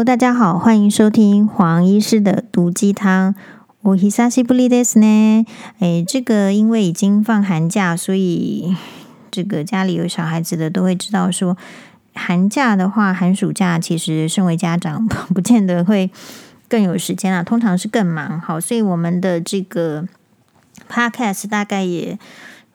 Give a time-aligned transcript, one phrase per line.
[0.00, 3.34] Hello，大家好，欢迎收听黄医师的毒鸡汤。
[3.82, 5.44] 我ひさしぶりですね。
[5.80, 8.74] 诶，这个因为已经放寒假，所以
[9.30, 11.58] 这个家里有小孩子的都会知道说，
[12.14, 16.10] 寒假的话，寒暑假其实身为家长不见得会
[16.70, 18.40] 更有时间啊，通常是更忙。
[18.40, 20.08] 好，所以我们的这个
[20.90, 22.18] Podcast 大概也。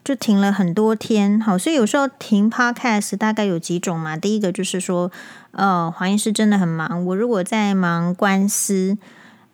[0.06, 4.16] 就停了很多天，好，所以有时候停 Podcast 大概有几种嘛。
[4.16, 5.10] 第一个就是说，
[5.50, 7.04] 呃，黄医师真的很忙。
[7.06, 8.96] 我如果在忙官司，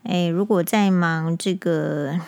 [0.02, 2.20] 诶，如果在忙这个，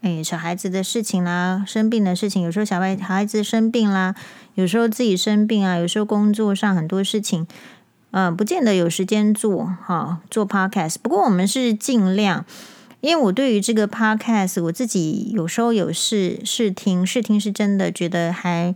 [0.00, 4.14] 诶，小孩子的事情啦，生病的事情，有时候小孩孩子生病啦，
[4.54, 7.46] 有时候自己生病啊，有时候工作上很多事情，
[8.12, 10.94] 嗯、呃，不见得有时间做，哈，做 Podcast。
[11.02, 12.46] 不过我们是尽量。
[13.04, 18.74] 因为我对于这个 podcast，我自己有时候有试试听，试听是真的觉得还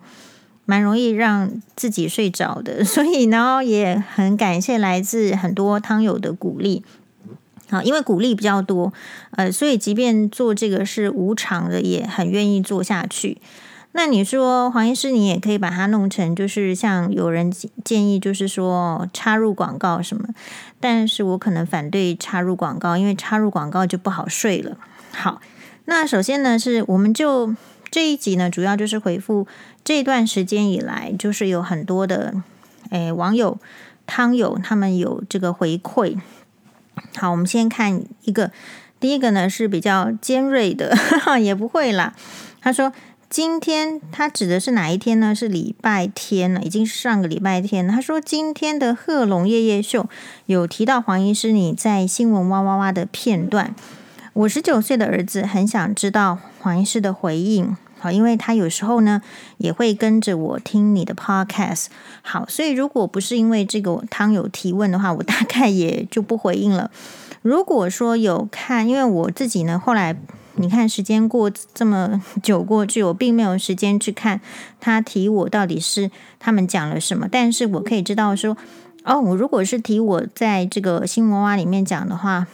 [0.67, 6.85] 蛮容易让自己睡着的， 所以呢，也很感谢来自很多汤友的鼓励。
[7.71, 8.93] 好，因为鼓励比较多，
[9.31, 13.39] 呃，所以即便做这个是无偿的，也很愿意做下去。
[13.99, 17.53] 那你说黄医师，你也可以把它弄成，就是像有人
[17.85, 20.29] 建议，就是说插入广告什么，
[20.79, 24.77] 但是我可能反对插入广告，因为插入广告就不好睡了。
[25.11, 25.41] 好，
[25.87, 27.57] 那首先呢，是我们就
[27.91, 29.49] 这一集呢，主要就是回复
[29.83, 32.33] 这段时间以来，就是有很多的
[32.91, 33.59] 诶网友
[34.07, 36.17] 汤友他们有这个回馈。
[37.17, 38.53] 好，我们先看一个，
[39.01, 42.15] 第一个呢是比较尖锐的，哈哈，也不会啦，
[42.61, 42.93] 他说。
[43.31, 45.35] 今天他指的是哪一天呢？
[45.35, 47.87] 是礼拜天了，已经是上个礼拜天。
[47.87, 50.09] 他说今天的贺龙夜夜秀
[50.47, 53.75] 有提到黄医师你在新闻哇哇哇的片段。
[54.33, 59.21] 我十九岁的儿子很想知道黄医师的回应，好，因为他有时候呢
[59.59, 61.89] 也会跟着我听你的 podcast。
[62.23, 66.91] 好，所以如果不是因为这个汤友提问的话，我大概也就不回应了。
[67.43, 70.17] 如果说有看，因为我自己呢后来。
[70.59, 74.41] 你看，时间过这么久过去，我并没有时间去看
[74.81, 77.29] 他提我到底是他们讲了什么。
[77.31, 78.57] 但是我可以知道说，
[79.05, 82.47] 哦，我如果是提我在这个新闻娃里面讲的话，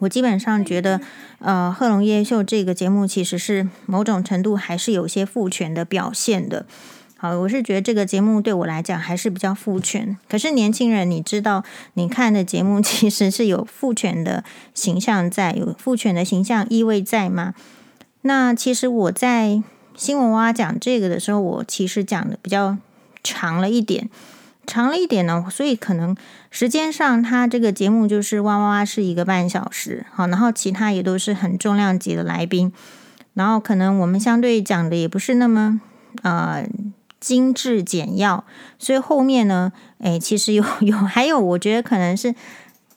[0.00, 1.00] 我基本上觉得，
[1.38, 6.66] 呃，贺珑夜夜秀这个节目其实是某种程度还是有些父权的表现的。
[7.22, 10.18] 好，我是觉得这个节目对我来讲还是比较父权。
[10.28, 11.62] 可是年轻人，你知道
[11.94, 14.42] 你看的节目 其实是有父权的
[14.74, 17.54] 形象在，有父权的形象意味在吗？
[18.22, 19.62] 那其实我在
[19.94, 22.76] 新闻哇讲这个的时候，我其实讲的比较
[23.22, 24.10] 长了一点，
[24.66, 26.16] 长了一点呢，所以可能
[26.50, 32.72] 时间上，它这个节目就是哇哇哇是一个半小时，好，然后其他也都是很重量级的来宾，
[33.34, 35.80] 然后可能我们相对讲的也不是那么
[36.22, 36.66] 呃。
[37.22, 38.44] 精致简要，
[38.80, 39.70] 所以后面呢，
[40.02, 42.34] 诶，其实有 有还有，我觉得可能是，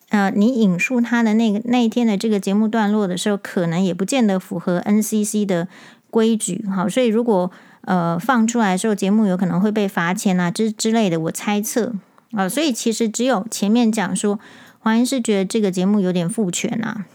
[0.09, 5.67] 呃，你引述他的那个那一天的这个节目段落的时候，可能也不见得符合 NCC 的
[6.09, 11.93] 规矩，好，所以如果呃放出来的时候，节目有可能会被罚钱啊之之类的，我猜测。
[12.31, 14.37] 啊，所以其实只有前面讲说，
[14.79, 17.05] 黄医师觉得这个节目有点父权啊。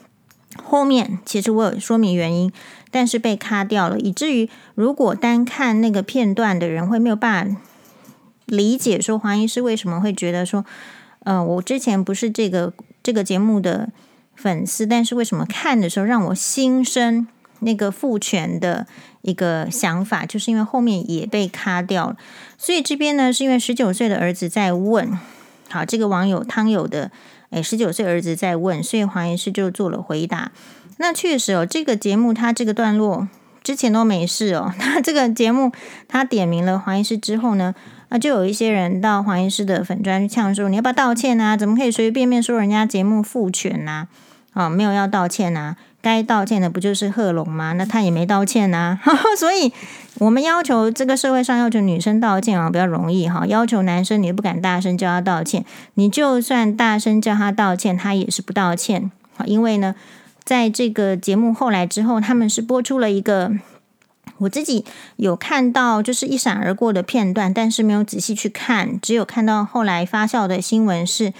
[0.70, 2.52] 后面其实我有说明原因，
[2.92, 7.60] 但是被卡掉了，以至于如果单看那个片段的人会没有办法
[8.46, 10.64] 理解说黄医师为什么会觉得说，
[11.24, 12.72] 呃，我之前不是这个
[13.02, 13.88] 这个节目的
[14.36, 17.26] 粉丝，但是为什么看的时候让我心生
[17.58, 18.86] 那个父权的
[19.22, 22.16] 一个想法，就是因为后面也被卡掉了。
[22.56, 25.18] 所以这边呢，是因为十九岁的儿子在问，
[25.68, 27.10] 好，这个网友汤友的。
[27.50, 30.52] 哎，十九岁儿子在问，所以黄医师就做了回答。
[30.98, 33.28] 那确实哦，这个节目他这个段落
[33.62, 34.72] 之前都没事哦。
[34.78, 35.72] 他这个节目
[36.08, 37.74] 他点名了黄医师之后呢，
[38.08, 41.56] 啊，就有一些人到黄医师的粉专去呛说：“你要不要道歉啊？
[41.56, 44.06] 怎么可以随随便便说人家节目父权呐？
[44.52, 47.72] 啊，没有要道歉呐。”该道歉的不就是贺龙吗？
[47.74, 48.98] 那他也没道歉呐，
[49.38, 49.72] 所以
[50.18, 53.46] 我们要求这个社会上要求女生道歉啊，比较容易哈。
[53.46, 59.10] 要求男生你不敢大声叫他道歉，你就算大声叫他道歉，他也是不道歉。
[59.36, 59.94] 好，因为呢，
[60.42, 63.52] 在这个节目后来之后，他们是播出了一个
[64.38, 64.86] 我自己
[65.16, 71.34] 有看到就是一闪而过的片段，但是没有仔细去看，只有看到后来发酵的新闻是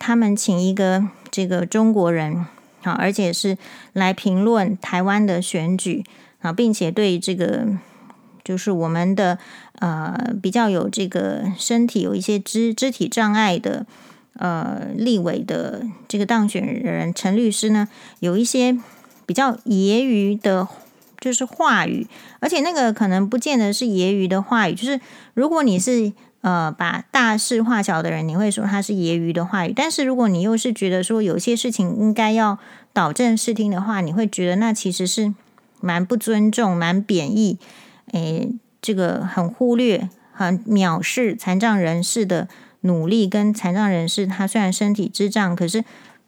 [0.00, 2.46] 他们请一个这个中国人。
[2.82, 3.58] 好，而且是
[3.92, 6.04] 来评论台湾的选举
[6.40, 7.66] 啊，并且对这个
[8.42, 9.38] 就是我们的
[9.80, 13.84] 呃比较有这个身体有一些肢肢体障碍的
[14.34, 17.88] 呃立委的这个当选人陈律师呢，
[18.20, 18.78] 有一些
[19.26, 20.66] 比较揶揄的，
[21.20, 22.06] 就是话语，
[22.40, 24.98] 而且那个可能不见得是揶揄的话语，就是
[25.34, 29.72] 如果你是呃把大事化小的人，你会说他是揶揄的话语。
[29.74, 32.58] 但是如果你又是觉得说有些事情应该要
[32.92, 35.34] 导正视听的话，你会觉得那其实是
[35.80, 37.58] 蛮不尊重、蛮贬义，
[38.12, 38.52] 诶，
[38.82, 42.48] 这个很忽略、很藐视残障人士的
[42.80, 45.84] 努力，跟残障人士他虽然身体智障，可是。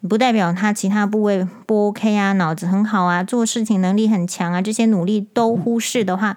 [0.09, 6.37] 不代表他其他部位不 OK 啊，脑子很好啊，做事情能力很强啊，这些努力都忽视的话，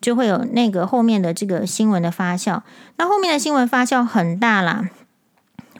[0.00, 2.62] 就会有那个后面的这个新闻的发酵。
[2.96, 4.88] 那后面的新闻发酵很大啦，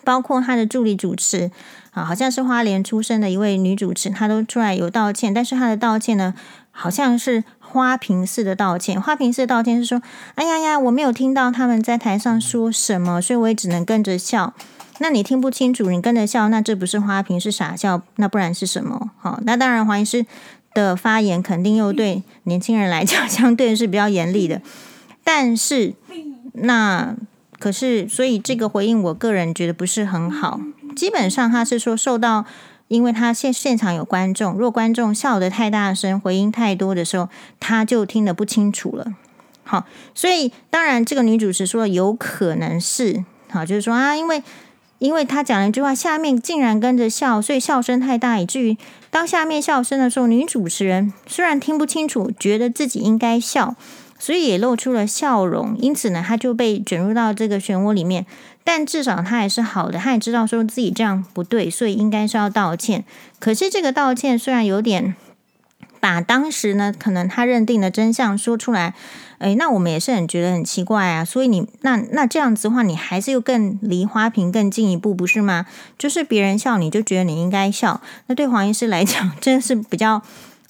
[0.05, 1.51] 包括他的助理主持
[1.93, 6.35] 啊，好像是花莲出生的一位女主持，她都出来有道歉，但是她的道歉呢，
[6.71, 9.01] 好像是花瓶式的道歉。
[9.01, 10.03] 花瓶式的道歉是说
[10.37, 14.53] ：“哎呀呀，我没有听到他们在台上说什么，所以我也只能跟着笑。”
[14.99, 19.11] 那你听不清楚，你跟着笑，那这不是花瓶，是傻笑，那不然是什么？
[19.19, 20.25] 好，那当然怀疑是
[20.77, 24.61] 的发言肯定又对年轻人来讲相对是比较严厉的，
[25.25, 25.95] 但是
[26.53, 27.17] 那
[27.59, 30.61] 可是，所以这个回应我个人觉得不是很好。
[30.95, 32.45] 基本上他是说受到，
[32.89, 39.15] 因为他现现场有观众，若观众笑得太大声，回音太多的时候，他就听得不清楚了。
[39.65, 44.43] 好，所以当然这个女主持说有可能是好，就是说啊，因为。
[44.99, 48.77] 因为他讲了一句话，下面竟然跟着笑，所以笑声太大，以至于
[49.11, 53.77] 当下面笑声的时候，女主持人虽然听不清楚，觉得自己应该笑，
[54.19, 55.77] 所以也露出了笑容。
[55.79, 58.25] 因此呢，他就被卷入到这个漩涡里面。
[58.65, 63.05] 但至少他还是好的，他也知道说自己这样不对，所以应该是要道歉。
[63.39, 65.15] 可是这个道歉虽然有点
[66.07, 68.95] 把当时呢，可能他认定的真相说出来。
[69.39, 75.67] 诶，那我们也是很觉得很奇怪啊，所以你那那这样子的话，你还是又更离花瓶更进一步，不是吗？
[75.99, 78.01] 就是别人笑，你就觉得你应该笑。
[78.29, 80.23] 那对黄医师来讲， 真的是比较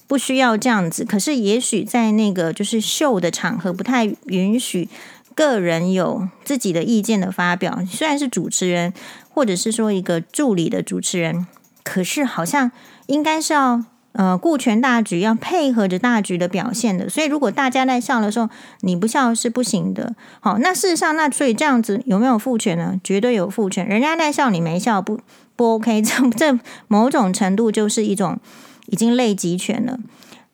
[0.07, 1.05] 不需要这样子。
[1.05, 4.89] 可是也许在那个就是秀的场合，不太允许
[5.33, 7.79] 个人有自己的意见的发表。
[7.89, 8.91] 虽然是主持人，
[9.29, 11.47] 或者是说一个助理的主持人，
[11.83, 12.71] 可是好像
[13.05, 13.85] 应该是要。
[14.17, 18.49] 呃，顾全大局，要配合着大局的表现的，所以如果大家在笑的时候，
[18.81, 20.15] 你不笑是不行的。
[20.39, 22.99] 好，那事实上，那所以这样子有没有父权呢？
[23.03, 23.87] 绝对有父权。
[23.87, 25.19] 人家在笑，你没笑，不
[25.55, 26.01] 不 OK。
[26.01, 28.39] 这这某种程度就是一种
[28.87, 29.99] 已经类集权了。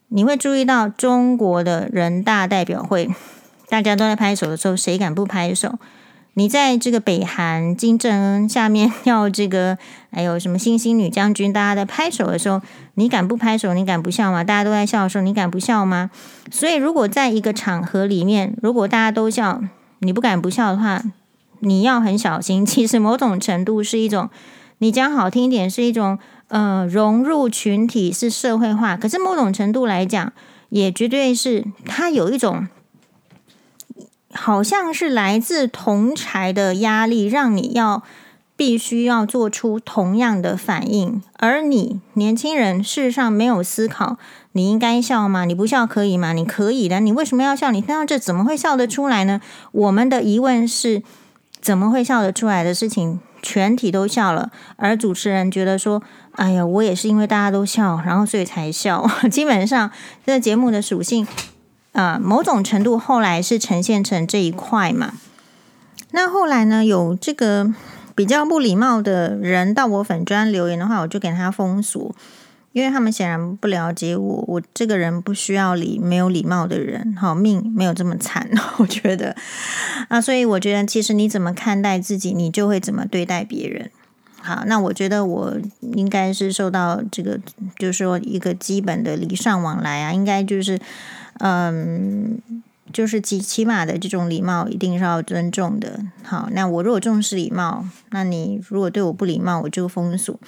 [0.09, 3.09] 你会注意到中国的人大代表会，
[3.69, 5.79] 大家都在拍手的时候，谁敢不拍手？
[6.35, 9.77] 你在这个北韩金正恩下面要这个，
[10.11, 12.59] 还有什么星星女将军，大家在拍手的时候，
[12.95, 13.75] 你敢不拍手？
[13.75, 14.43] 你敢不笑吗？
[14.43, 16.09] 大家都在笑的时候，你敢不笑吗？
[16.49, 19.61] 所以，如果在一个场合里面，如果大家都笑，
[19.99, 21.03] 你不敢不笑的话，
[21.59, 22.65] 你要很小心。
[22.65, 24.27] 其实某种程度是一种，
[24.79, 28.97] 你讲好听一点，是一种呃融入群体，是社会化。
[28.97, 30.33] 可是某种程度来讲，
[30.69, 32.67] 也绝对是它有一种。
[34.45, 38.03] 好像是来自同侪的压力，让你要
[38.57, 44.17] 必须要做出同样的反应，而你年轻人事实上没有思考，
[44.51, 45.45] 你应该笑吗？
[45.45, 46.33] 你不笑可以吗？
[46.33, 47.71] 你可以的，你为什么要笑？
[47.71, 49.39] 你听到这怎么会笑得出来呢？
[49.71, 51.01] 我们的疑问是，
[51.61, 56.03] 怎么会笑得出来的事情，全体都笑了，而主持人觉得说，
[56.33, 59.09] 哎呀，我也是因为大家都笑，然后所以才笑。
[59.31, 59.89] 基本上，
[60.25, 61.25] 这个节目的属性。
[61.93, 65.13] 啊、某种程度后来是呈现成这一块嘛。
[66.11, 67.73] 那后来呢，有这个
[68.13, 72.15] 比较不礼貌的人到我粉专留言的话，我就给他封锁，
[72.71, 74.43] 因为他们显然不了解我。
[74.47, 79.35] 我这个人不需要礼没有礼貌的人，好命没有这么惨， 我觉得
[80.07, 83.89] 啊，所以我觉得其实你怎么看待自己，你就会怎么对待别人。
[84.43, 85.57] 好，那我觉得我
[85.93, 87.39] 应该是受到这个，
[87.77, 90.79] 就是说一个基本的礼尚往来啊，应该就是。
[91.39, 92.39] 嗯，
[92.93, 95.99] 就是起起码的这种礼貌一定是要尊重的。
[96.21, 100.39] 好，那我如果重视礼貌，那你如果对我不礼貌，我就封锁。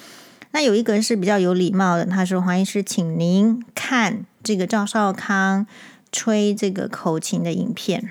[0.52, 5.66] 那有一个人是比较有礼貌的，他说：“黄医师，请您看这个赵少康
[6.12, 8.10] 吹这个口琴的影片。”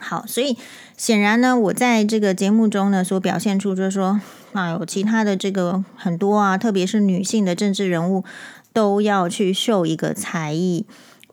[0.00, 0.56] 好，所以
[0.96, 4.18] 显然呢，我在这个节目中呢，所表现出就是说，
[4.52, 8.24] 啊，有其他的这个很多啊，特别是女性的政治人物
[8.72, 10.86] 都要去秀一个才艺。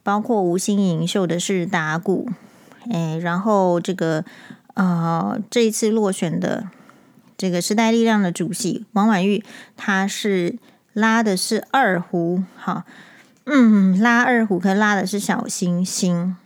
[0.04, 2.30] 包括吴欣盈秀的是打鼓，
[2.90, 4.24] 诶，然后这个
[4.74, 6.70] 呃，这一次落选的
[7.36, 9.44] 这个时代力量的主席王婉玉，
[9.76, 10.58] 他是
[10.94, 12.86] 拉的是二胡，哈，
[13.44, 16.38] 嗯，拉二胡可拉的是小星星，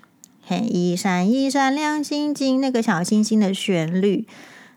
[0.44, 4.25] 嘿，一闪一闪亮晶晶，那个小星星的旋律，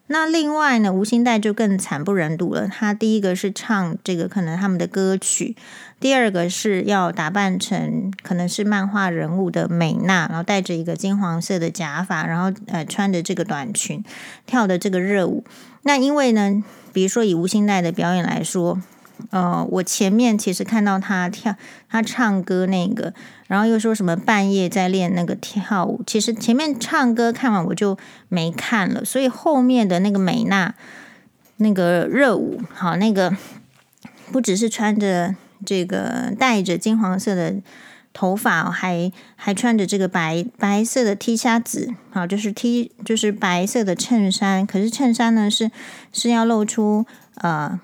[0.07, 2.69] 那另外呢，吴昕奈就更惨不忍睹了。
[2.69, 5.57] 他第一个是唱这个可能他们的歌曲，
[5.99, 14.05] 第二个是要打扮成可能是漫画人物的美娜，然后戴着一个金黄色的假发，然后呃穿着这个短裙
[14.47, 15.45] 跳的这个热舞。
[15.83, 18.83] 那因为呢，比如说以吴昕奈的表演来说。
[19.31, 21.55] 呃，我前面其实看到他跳，
[21.89, 23.15] 他唱歌那个，
[23.47, 26.03] 然后又说什么半夜在练那个跳舞。
[26.07, 27.97] 其实前面唱歌看完我就
[28.29, 30.75] 没看了，所以后面的那个美娜
[31.59, 33.37] 那个热舞，好，那个
[34.33, 37.55] 不只是穿着这个戴着金黄色的
[38.13, 45.71] 头发，还还穿着这个白白色的 T 恤子，好，就是 T 就是白色的衬衫，可是衬衫呢是
[46.13, 47.07] 是要露出
[47.37, 47.79] 呃。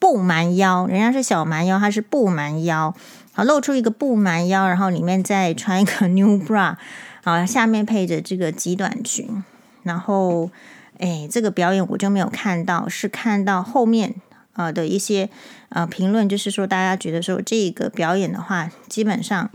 [0.00, 2.92] 布蛮腰，人家是小蛮腰，它是布蛮腰，
[3.32, 6.74] 好，露出一个布蛮腰，然后里面再穿一个 new bra，
[7.22, 9.44] 好，下面配着这个极短裙，
[9.82, 10.50] 然后，
[10.98, 14.14] 哎，这个表演我就没有看到，是看到后面
[14.54, 15.28] 呃的一些
[15.68, 19.50] 呃评论，就是说大家觉得说这个表演的话，基本上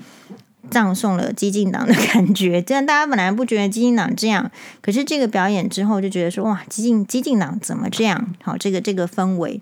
[0.70, 4.52] 葬送了激进党的感觉，这样大家本来不觉得激进党这样，
[4.84, 8.36] 可是这个表演之后就觉得说哇，激进激进党怎么这样？
[8.44, 9.60] 好，这个这个氛围。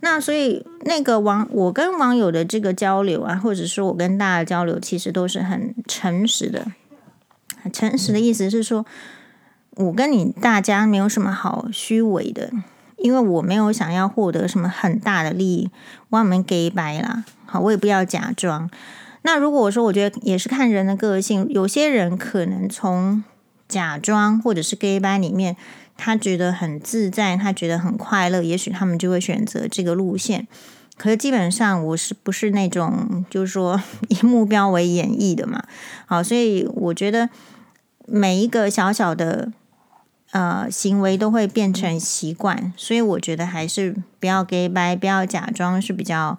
[0.00, 6.66] 那所以那个网，我跟网友的这个交流啊，或者说我跟大家交流，其实都是很诚实的。
[7.72, 8.86] 诚实的意思是说，
[9.74, 12.50] 我跟你大家没有什么好虚伪的，
[12.96, 15.70] 因为我没有想要获得什么很大的利益，
[16.10, 18.70] 我们给白啦，好，我也不要假装。
[19.22, 23.24] 那如果我说，我觉得也是看人的个性，有些人可能从
[23.66, 25.56] 假装或者是 gay 掰里面。
[25.98, 30.46] 他觉得很自在，他觉得很快乐，也许他们就会选择这个路线。
[30.96, 35.62] 可是基本上我是不是那种就是说 以目标为演绎的嘛？
[36.06, 37.28] 好，所以我觉得
[38.06, 39.52] 每一个小小的
[40.30, 46.38] 呃行为都会变成习惯，所以我觉得还是不要假掰，不要假装是比较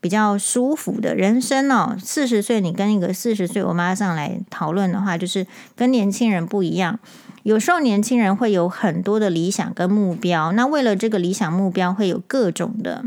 [0.00, 1.96] 比较舒服的人生哦。
[2.02, 6.98] 四十岁你跟一个四十岁我妈上来讨论的话，就是跟年轻人不一样。
[7.42, 13.04] 有时候年轻人会有很多的理想跟目标，那为了这个理想目标，会有各种的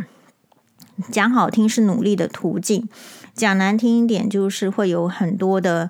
[1.11, 2.87] 讲好听是努力的途径，
[3.33, 5.89] 讲难听一点就是会有很多的，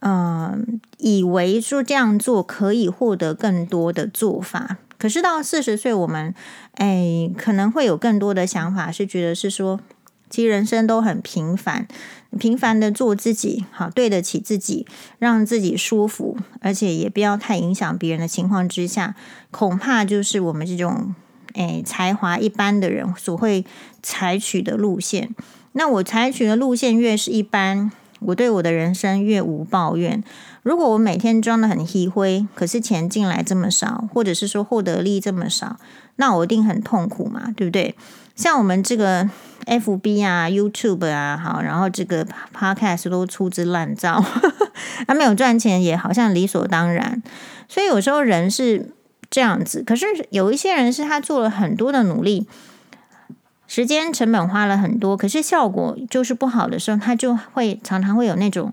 [0.00, 4.78] 嗯、以为说这样做可以获得更多的做法。
[4.98, 6.34] 可是到四十岁，我们
[6.74, 9.80] 哎可能会有更多的想法，是觉得是说，
[10.30, 11.86] 其实人生都很平凡。
[12.38, 14.86] 平凡的做自己，好，对得起自己，
[15.18, 19.16] 让自己舒服，而且也不要太影响别人的情况之下，
[19.50, 21.12] 恐怕就是我们这种
[21.54, 23.64] 诶才华一般的人所会
[24.00, 25.34] 采取的路线。
[25.72, 30.22] 那我采取的路线越是一般，我对我的人生越无抱怨。
[30.62, 35.80] 如果我每天装得很黑灰，可是钱进来这么少，或者是说获得利这么少，
[36.14, 37.96] 那我一定很痛苦嘛，对不对？
[38.36, 39.28] 像我们这个
[39.66, 44.24] FB 啊、YouTube 啊，好，然后这个 Podcast 都粗制滥造，
[45.06, 47.22] 还没有赚钱，也好像理所当然。
[47.68, 48.92] 所以有时候人是
[49.30, 52.46] 这样子，可是有一些人是他做了很多的努力，
[53.66, 58.72] 时间成本花了很多，可是效果就是不好的时候，他就会常常会有那种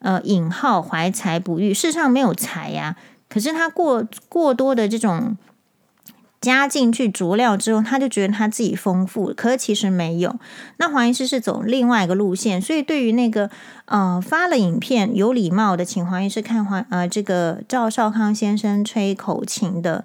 [0.00, 2.96] 呃引号怀才不遇，世上没有才呀，
[3.28, 5.36] 可是他过过多的这种。
[6.42, 10.36] 加进去佐料之后，他就觉得他自己丰富，可其实没有。
[10.76, 13.48] 那黄医师是走另外一个路线，所以对于那个
[13.86, 20.04] 呃发了影片有礼貌的，请黄医师看黄呃这个赵少康先生吹口琴的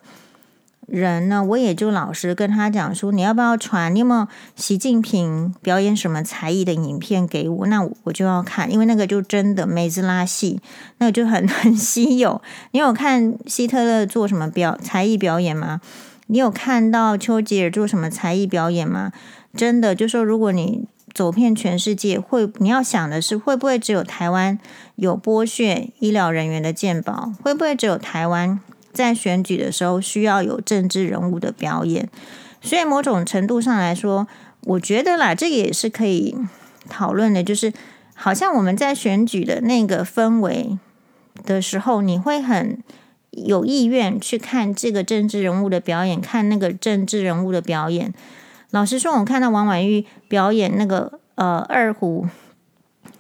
[0.86, 3.94] 人呢，我也就老实跟他讲说，你要不要传？
[3.94, 7.66] 你有没有习近平表演什么才艺的影片给我？
[7.66, 10.62] 那我就要看，因为那个就真的梅兹拉戏，
[11.00, 12.40] 那个就很很 稀有。
[12.72, 15.82] 你有看希特勒做什么表才艺表演吗？
[16.28, 19.12] 你有看到丘吉尔做什么才艺表演吗？
[19.56, 24.60] 真的，就说如果你走遍全世界，会你要想的是，会不会只有台湾
[24.96, 27.32] 有剥削医疗人员的健保？
[27.42, 28.60] 会不会只有台湾
[28.92, 32.10] 在选举的时候需要有政治人物的表演？
[32.62, 34.28] 所以某种程度上来说，
[34.66, 36.38] 我觉得啦，这个也是可以
[36.90, 37.74] 讨论的，就是
[38.14, 40.78] 好像我们在选举的那个氛围
[41.46, 42.84] 的时候，你会很。
[43.46, 48.14] 有意愿去看这个政治人物的表演，看那个政治人物的表演。
[48.72, 52.28] 老实说，我看到王婉玉表演那个呃二胡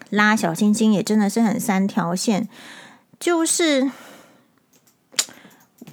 [0.09, 2.49] 拉小星星，也真的是很三条线，
[3.19, 3.89] 就是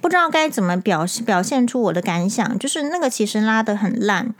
[0.01, 2.59] 不知道该怎么表示表现出我的感想。
[2.59, 4.33] 就是那个其实拉的很烂，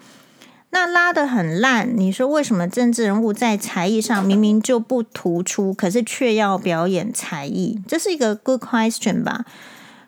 [0.71, 7.81] 那拉的很烂，你说为什么政治人物在才艺上明明就不突出，可是却要表演才艺？
[7.87, 9.45] 这是一个 good question 吧？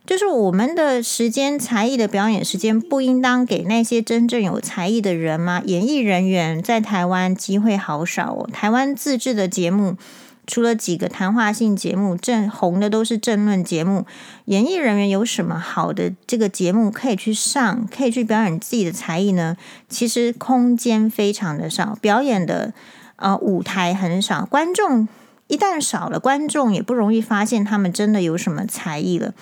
[0.07, 5.61] 就是我们的时间、才艺的表演时间，不应当给那些真正有才艺的人吗？
[5.65, 8.49] 演艺人员在台湾机会好少哦。
[8.53, 9.97] 台湾自制的节目，
[10.47, 14.05] 除了几个谈话性节目，正红的都是政论节目。
[14.45, 19.57] 演艺人员有什么好的这个节目可以去上，可以去表演自己的才艺呢？
[19.89, 22.73] 其实空间非常的少，表演的
[23.17, 25.09] 呃舞台很少，观众。
[25.49, 29.33] 一旦少了观众，也不容易发现他们真的有什么才艺了，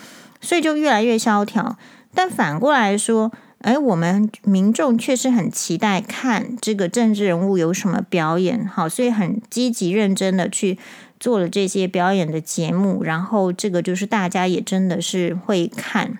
[0.46, 1.78] 所以就越来越萧条。
[2.14, 10.78] 但反过来说，哎，我们民众确实很期待看这个政治人物有什么表演，好，所以很积极认真的去
[11.20, 16.20] 做了这些表演的节目，然后这个就是大家也真的是会看。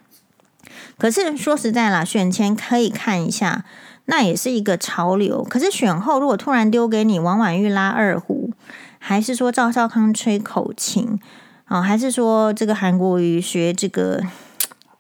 [0.98, 3.64] 可是说实在啦，选前可以看一下，
[4.06, 5.44] 那也是一个潮流。
[5.44, 8.52] 可是选后如果突然丢给你王婉玉拉二胡，
[8.98, 11.20] 还是说赵少康吹口琴
[11.66, 11.82] 啊？
[11.82, 14.22] 还是说这个韩国瑜学这个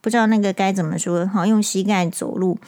[0.02, 1.26] 不知道那个该怎么说？
[1.26, 2.60] 好，用膝盖走路。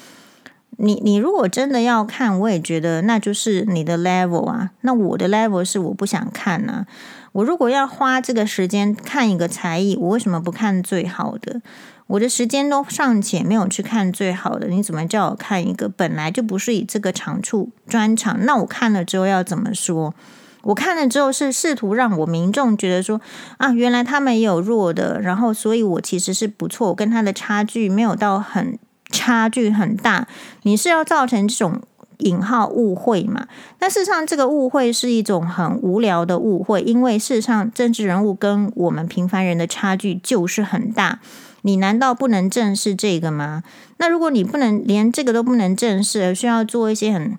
[0.80, 4.72] 你你如果真的要看，我也觉得那就是你的 level 啊。
[4.82, 6.86] 那我的 level 是我不想看呢、
[7.32, 11.62] 我如果要花这个时间看一个才艺，我为什么不看最好的？
[12.06, 18.46] 我的时间都尚且没有去看最好的，你怎么叫我看一个本来就不是以这个长处专长？
[18.46, 20.14] 那我看了之后要怎么说？
[20.64, 23.22] 我看了之后是试图让我民众觉得说
[23.58, 28.78] 啊，原来他们也有弱的，然后所以我其实是不错，跟他的差距没有到很
[29.10, 30.28] 差距很大。
[30.64, 31.82] 你是要造成这种
[32.18, 33.48] 引号误会嘛？
[33.78, 41.20] 但事实上这个误会是一种很无聊的误会，因为事实上政治人物跟我们平凡人的差距就是很大。
[41.62, 43.64] 你难道不能正视这个吗？
[43.98, 47.38] 那如果你不能连这个都不能正视，需要做一些很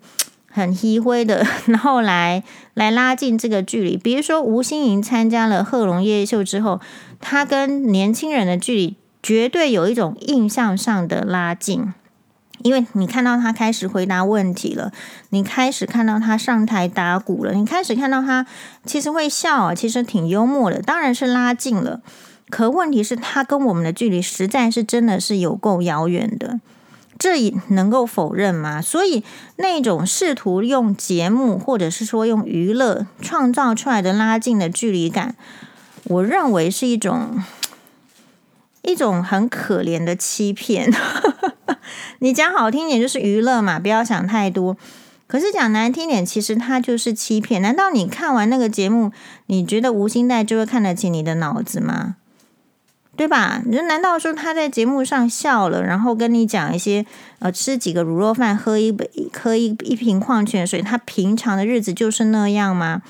[0.51, 2.43] 很稀灰的， 然后来
[2.75, 3.97] 来拉近这个距离。
[3.97, 6.81] 比如说吴心盈参加了贺龙夜夜秀之后，
[7.21, 11.93] 他跟年轻人的距离绝对有一种印象上的拉近，
[12.63, 14.91] 因为你看到他开始回答问题了，
[15.31, 18.47] 你开始看到他上台打鼓了，你开始看到他
[18.85, 22.01] 其实会笑啊，其实挺幽默的，当然是拉近了。
[22.49, 26.61] 可问题是，他跟我们的距离实在是真的是有够遥远的。
[27.19, 28.81] 这也能够否认吗？
[28.81, 29.25] 所以
[29.57, 35.35] 那种试图用节目或者是说用娱乐创造出来的拉近的距离感，
[36.05, 37.43] 我认为是一种
[38.83, 40.91] 一种很可怜的欺骗。
[42.21, 44.77] 你讲好听点就是娱乐嘛，不要想太多。
[45.27, 47.61] 可是讲难听点，其实它就是欺骗。
[47.61, 49.13] 难道你看完那个节目，
[49.47, 52.17] 你觉得吴欣岱就会看得起你的脑子吗？
[53.19, 53.61] 对吧？
[53.67, 57.05] 你说难道说他在节目上笑了，然后跟你讲一些
[57.41, 63.03] 呃，吃几个卤肉饭，喝一杯喝一一瓶矿泉水，他平常的日子就是那样吗？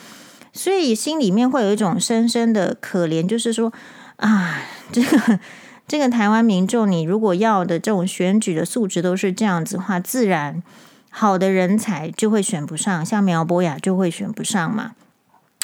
[0.54, 3.70] 所以心里面会有一种深深的可怜，就是说
[4.16, 5.38] 啊，这个
[5.86, 10.62] 这个台湾民众，你如果要的这种选举的素质都是这样子的话，自然
[11.10, 14.92] 好的人才就会选不上，像苗博雅就会选不上嘛。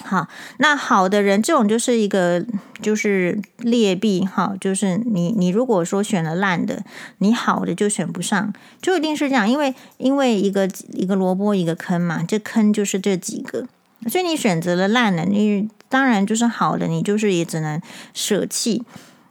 [0.03, 0.27] 好，
[0.59, 2.45] 那好的人，这种就是一个
[2.83, 6.83] 就是劣币哈，就是你你如果说选了烂的，
[7.19, 8.53] 你好的就选不上，
[8.83, 13.67] 就一定是这样，因为因为一个一个萝卜一个坑嘛，这坑就是这几个，
[14.09, 17.81] 所以你选择了烂的，你当然就是好的，你就是也只能
[18.13, 18.85] 舍弃。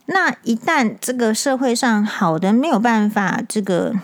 [0.06, 3.94] 那一旦这个社会上好的没有办法这个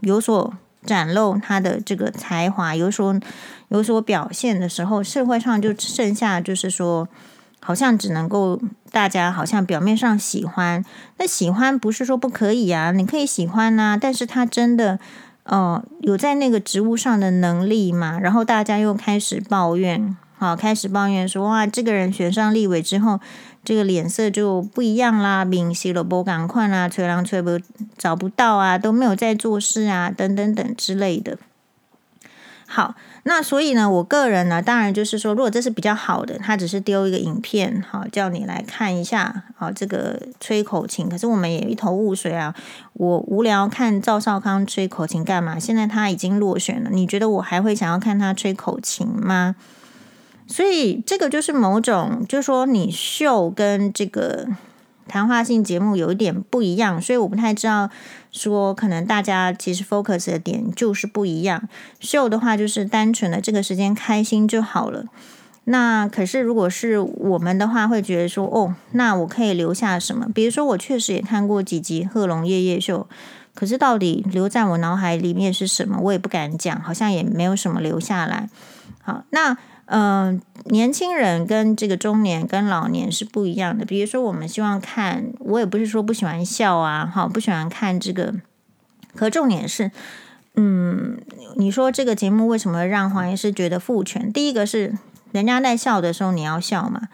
[0.00, 0.52] 有所
[0.84, 3.18] 展露他的这个才华，有所。
[3.68, 7.08] 有所表现的时候，社会上就剩下就是说，
[7.60, 10.84] 好像只能够大家好像表面上喜欢，
[11.18, 14.98] 那喜欢不是说不可以啊，你可以喜欢呐、啊，但是他真的
[15.42, 18.18] 呃有在那个职务上的能力嘛？
[18.18, 23.20] 然后大家又开始抱怨，好，开始抱怨说哇，这个人选上立委之后，
[23.62, 27.60] 这个脸色就不一样啦，明细了不赶快啊，催人催不
[27.98, 31.36] 找不到啊，都没有在做事啊，等等等之类的。
[32.70, 41.08] 好，那所以呢，我个人呢，当然就是说，如果这是比较好的，他只是丢一个影片，好，叫你来看一下，好，这个吹口琴。
[41.08, 42.54] 可是我们也一头雾水啊，
[42.92, 45.58] 我无聊看赵少康吹口琴干嘛？
[45.58, 49.56] 现在他已经落选了，你觉得我还会想要看他吹口琴吗？
[50.46, 54.46] 所以这个就是某种，就是说你秀跟这个。
[55.08, 57.90] 谈话性节目有一点不一样，所以我不太知道
[58.30, 61.68] 说，可能大家其实 focus 的点就是不一样。
[61.98, 65.06] 秀的话就是单纯的这个时间开心就好了。
[65.64, 70.26] 那可是如果是我们的话，会觉得说，哦，那我可以留下什么？
[70.34, 73.08] 比如说我确实也看过几集《贺龙夜夜秀》，
[73.54, 78.48] 可是到底留在我脑海里面是什么，我也不敢讲，好像也没有什么留下来。
[79.02, 79.56] 好，那。
[79.90, 83.86] 嗯、年轻人跟这个中年跟老年是不一样的。
[83.86, 88.34] 比如说，我们希望看，我也不是说不喜欢笑啊，哈，不喜欢看这个。
[89.14, 89.90] 可重点是，
[90.56, 91.18] 嗯，
[91.56, 94.30] 你说这个节目为什么让黄医师觉得父权？
[94.30, 94.98] 第一个是
[95.32, 97.08] 人家在笑的时候你要笑嘛，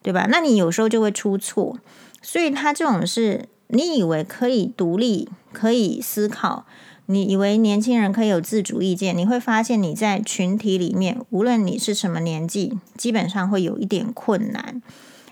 [0.00, 0.28] 对吧？
[0.30, 1.76] 那你有时候就会出错，
[2.22, 6.64] 所以他这种是你以为可以独立、可以思考。
[7.12, 14.80] 你以为年轻人可以有自主意见，你会发现你在群体里面，无论你是什么年纪，基本上会有一点困难。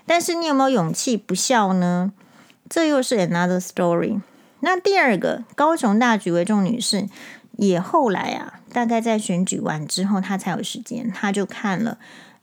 [0.05, 2.11] 但是你有没有勇气不笑呢？
[2.69, 4.21] 这又是 another story。
[4.59, 7.07] 那第二个，高雄大举为重女士
[7.57, 11.97] 也后来啊，大概在选举完之后，她才有时间，她就看了。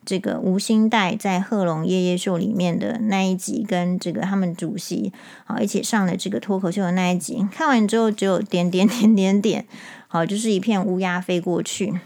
[0.09, 5.13] 这个吴欣岱在《贺龙夜夜秀》里面的那一集，跟这个他们主席
[5.45, 9.67] 啊一起上了这个脱口秀的那一集，看完之后只有点点点点点，
[10.07, 12.01] 好，就是一片乌鸦飞过去。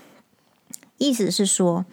[0.98, 1.84] 意思是说，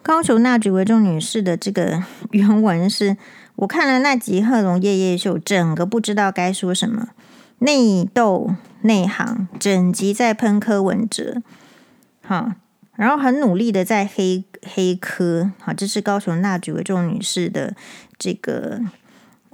[0.00, 3.18] 高雄那几位众女士的这个 原文是：
[3.56, 7.08] 我看了那集《贺龙夜夜秀》，整个不知道该说什么，
[7.58, 11.42] 内斗内行，整集在喷柯文哲，
[12.24, 12.52] 好。
[12.98, 14.42] 然后很努力的在黑
[14.74, 17.72] 黑科，好，这是高雄那几位众女士的
[18.18, 18.80] 这个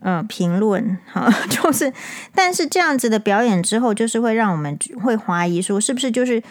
[0.00, 1.92] 呃评论，好， 就是，
[2.35, 6.42] 但是这样子的表演之后，就是会让我们会怀疑说，是不是就是，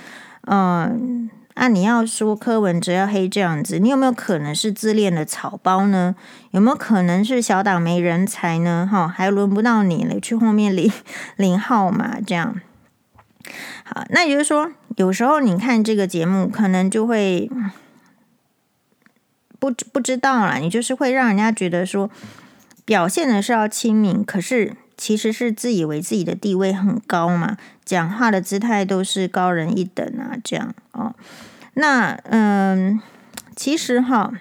[0.45, 6.15] 嗯、啊，你要说柯文哲要黑这样子，你有没有可能是自恋的草包呢？
[6.51, 8.87] 有没有可能是小党没人才呢？
[8.89, 10.91] 哈，还轮不到你了，去后面领
[11.37, 12.61] 领号码这样。
[13.95, 17.47] 好，那也就是说，有时候你看这个节目，可能就会
[19.59, 22.09] 不不知道啦，你就是会让人家觉得说，
[22.85, 31.13] 表现的是要亲民，可是其实是自以为自己的地位很高嘛，讲话的姿态都是高人一等啊，这样哦。
[31.75, 32.99] 那嗯，
[33.55, 34.33] 其实哈，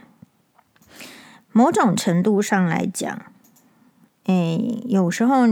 [1.52, 3.20] 某种程度上来讲，
[4.24, 5.46] 哎，有时候。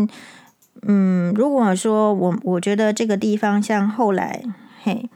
[0.82, 4.42] 嗯，如果说我我觉得这个地方像后来，
[4.82, 5.08] 嘿，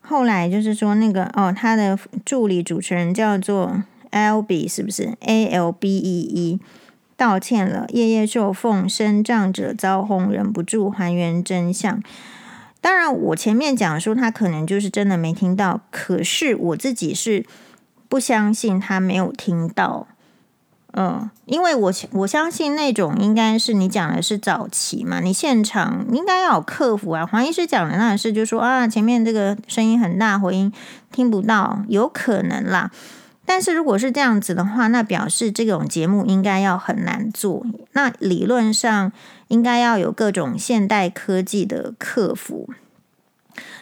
[0.00, 6.60] 后来就是说那个哦，他的助理主持人叫做 Albee，是不是 A L B E E？
[7.16, 12.00] 道歉了，夜夜受奉身障者遭轰，忍不住还原真相。
[12.80, 17.44] 当然，我前面讲说他可能就是真的没听到，可是我自己是
[18.08, 20.06] 不相信他没有听到。
[21.00, 27.24] 嗯，因为我我相信那种应该是你讲的是早期嘛，你现场应该要有客服啊。
[27.24, 30.72] 黄医师讲的那是就说啊，前面这个声音很大，回音
[31.12, 32.90] 听不到，有可能啦。
[33.46, 37.64] 但是如果是这样子的话，那表示这种节目应该要很难做。
[37.92, 39.12] 那理论上
[39.46, 42.68] 应该要有各种现代科技的客服，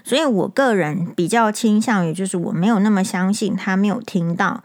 [0.05, 4.62] 所以我个人比较倾向于就是我没有那么相信他没有听到。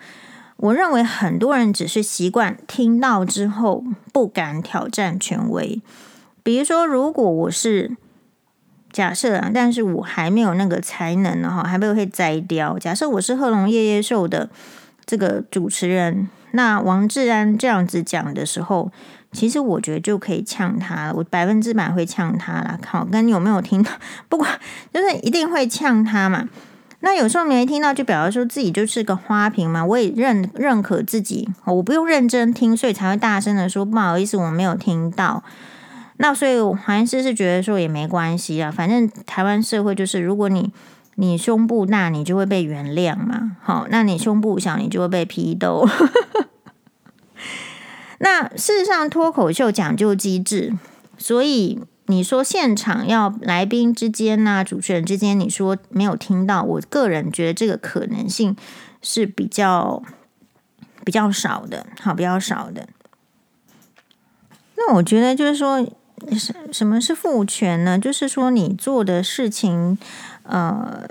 [0.62, 5.82] 我认为很多人只是习惯听到之后不敢挑战权威。
[6.44, 7.98] 比如说，如果我是
[8.92, 12.78] 假设啊，但是我还没有那个才能呢，哈，还没有会摘掉。
[12.78, 14.52] 假设我是贺龙夜夜秀的
[15.04, 18.92] 这个主持人，那王志安这样子讲的时候，
[19.32, 22.80] 其实我觉得就可以呛他了，我百分之百会呛他了。
[22.86, 23.92] 好，跟你有没有听到？
[24.30, 24.60] 不管，
[24.94, 26.48] 就是一定会呛他嘛。
[27.04, 29.84] 那有时候没听到，就表示说自己就是个花瓶嘛。
[29.84, 35.44] 我也认认可自己，我不用认真听，所以才会大声的说不好意思，我没有听到。
[36.18, 40.72] 那所以黄医师是觉得说也没关系啊，反正台湾社会就是，如果你
[41.16, 43.58] 你胸部大，你就会被原谅嘛。
[43.64, 45.88] 好，那你胸部小，你就会被批斗。
[48.20, 50.74] 那事实上，脱口秀讲究机智，
[51.18, 51.80] 所以。
[52.12, 58.56] 你说现场要来宾之间呐，主持人之间，你说没有听到，我个人觉得这个可能性
[59.02, 60.04] 是比较
[61.06, 62.88] 比较少的，好，比较少的。
[64.76, 65.82] 那我觉得就是说，
[66.38, 67.98] 什什么是父权呢？
[67.98, 69.98] 就是说你做的事情，
[70.44, 71.08] 呃，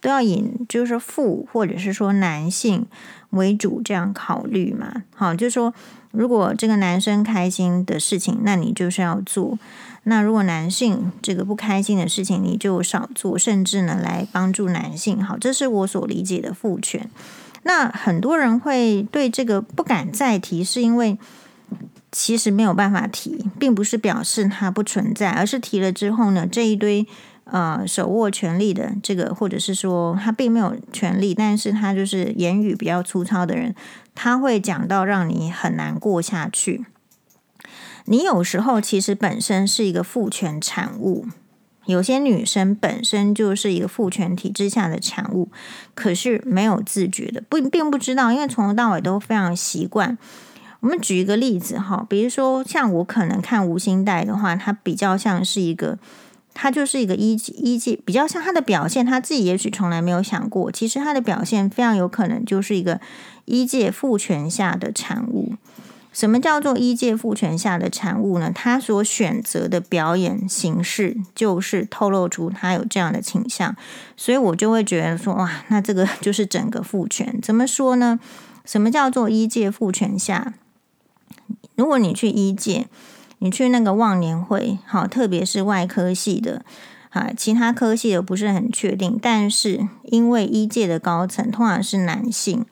[0.00, 2.86] 都要以就是父或者是说男性
[3.30, 5.04] 为主这样考虑嘛。
[5.14, 5.72] 好，就是说
[6.16, 9.58] 如果这个男生开心的事情，那你就是要做。
[10.04, 15.22] 那如果男性这个不开心的事情，你就少做，甚至呢来帮助男性。
[15.22, 17.10] 好，这是我所理解的父权。
[17.64, 21.18] 那很多人会对这个不敢再提，是因为
[22.12, 27.04] 其实没有办法提，并不是表示它不存在，而是提了之后呢，这一堆
[27.46, 33.74] 呃手握权力的这个，或者是说他并没有权力，但是他就是言语比较粗糙的人，
[34.14, 36.84] 他会讲到让你很难过下去。
[38.06, 41.26] 你有时候其实本身是一个父权产物，
[41.86, 45.48] 有些女生本身就是一个父权体制下的产物，
[45.94, 50.16] 可是没有自觉的，不并不知道，因为从头到尾都非常习惯。
[50.80, 55.98] 我们举一个例子哈，比如说像我可能看吴欣岱的话，他比较像是一个，
[56.58, 62.98] 他就是一个医医界，比较像他的表现，他自己也许从来没有想过，其实他的表现非常有可能就是一个
[63.44, 65.52] 一界父权下的产物。
[66.14, 68.50] 什么叫做一界父权下的产物呢？
[68.50, 73.76] 他所选择的表演形式就是透露出他有这样的倾向，
[74.16, 77.38] 所以我就会觉得说，哇，那这个 就是整个父权。
[77.42, 78.18] 怎么说呢？
[78.64, 80.54] 什么叫做一界父权下？
[81.74, 82.86] 如果你去一界，
[83.38, 86.64] 你去那个忘年会，好，特别是外科系的，
[87.10, 92.64] 啊，其他科系的不是很确定，但是因为医界的高层通常是男性。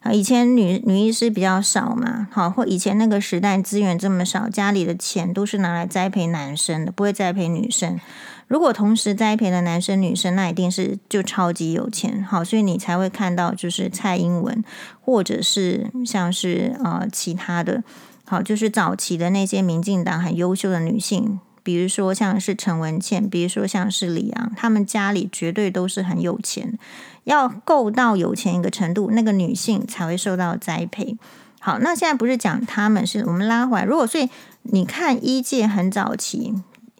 [0.00, 7.98] 啊，以前女女医师比较少嘛，好，或以前那个时代资源这么少，家里的钱都是拿来栽培男生的，不会栽培女生。
[8.46, 14.62] 如果同时栽培的男生女生，那一定是就超级有钱，好，所以你才会看到就是蔡英文，
[15.00, 17.82] 或者是像是呃其他的，
[18.28, 21.40] 好，就是早期的那些民进党很优秀的女性。
[21.62, 26.78] 比如说像是陈文茜，比如说像是李昂，他们家里绝对都是很有钱，
[27.24, 31.16] 要够到有钱一个程度，那个女性才会受到栽培。
[31.58, 33.84] 好，那现在不是讲他们，是我们拉回来。
[33.84, 34.28] 如果所以
[34.62, 36.54] 你看一届很早期，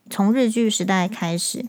[0.08, 1.66] 从日据时代开始，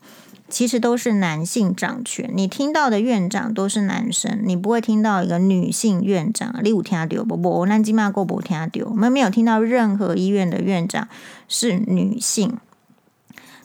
[0.49, 6.55] 其实都是男性掌权，你听到的院长都是男生，你不会听到一个女性院长。
[6.63, 7.37] 你有听到不？
[7.37, 8.89] 不，南京嘛，够不听到？
[8.89, 11.07] 我们没有听到任何医院的院长
[11.47, 12.57] 是女性。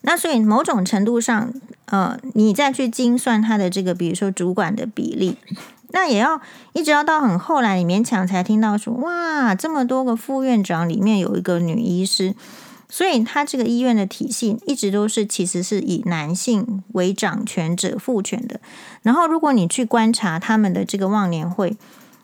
[0.02, 1.52] 那所以某种程度上，
[1.86, 5.38] 呃，你再去精算他的这个，比如说主管的比例，
[5.92, 6.42] 那也要
[6.74, 12.34] 一直要到很后来，你勉强才听到说，哇，这么多个副院长里面有一个女医师，
[12.88, 18.60] 所以他这个医院的体系一直都是其实是以男性为掌权者、父权的。
[19.02, 21.76] 然后如果你去观察他们的这个忘年会，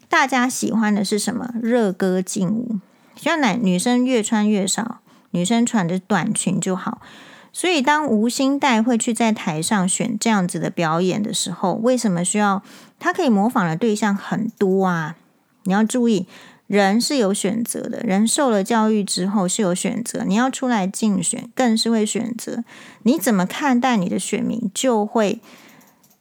[0.09, 1.55] 大家喜欢的是什么？
[1.63, 2.79] 热歌劲舞，
[3.17, 7.01] 像男女生越穿越少，女生穿着短裙就好。
[7.53, 12.63] 所以，当吴欣岱会去在台上选这样子的表演的时候，为什么需要
[13.01, 15.17] 他可以模仿的对象很多啊？
[15.65, 16.27] 你要注意，
[16.71, 20.23] 人是有选择的，人受了教育之后是有选择。
[20.25, 22.63] 你要出来竞选，更是会选择。
[23.03, 25.41] 你怎么看待你的选民，就会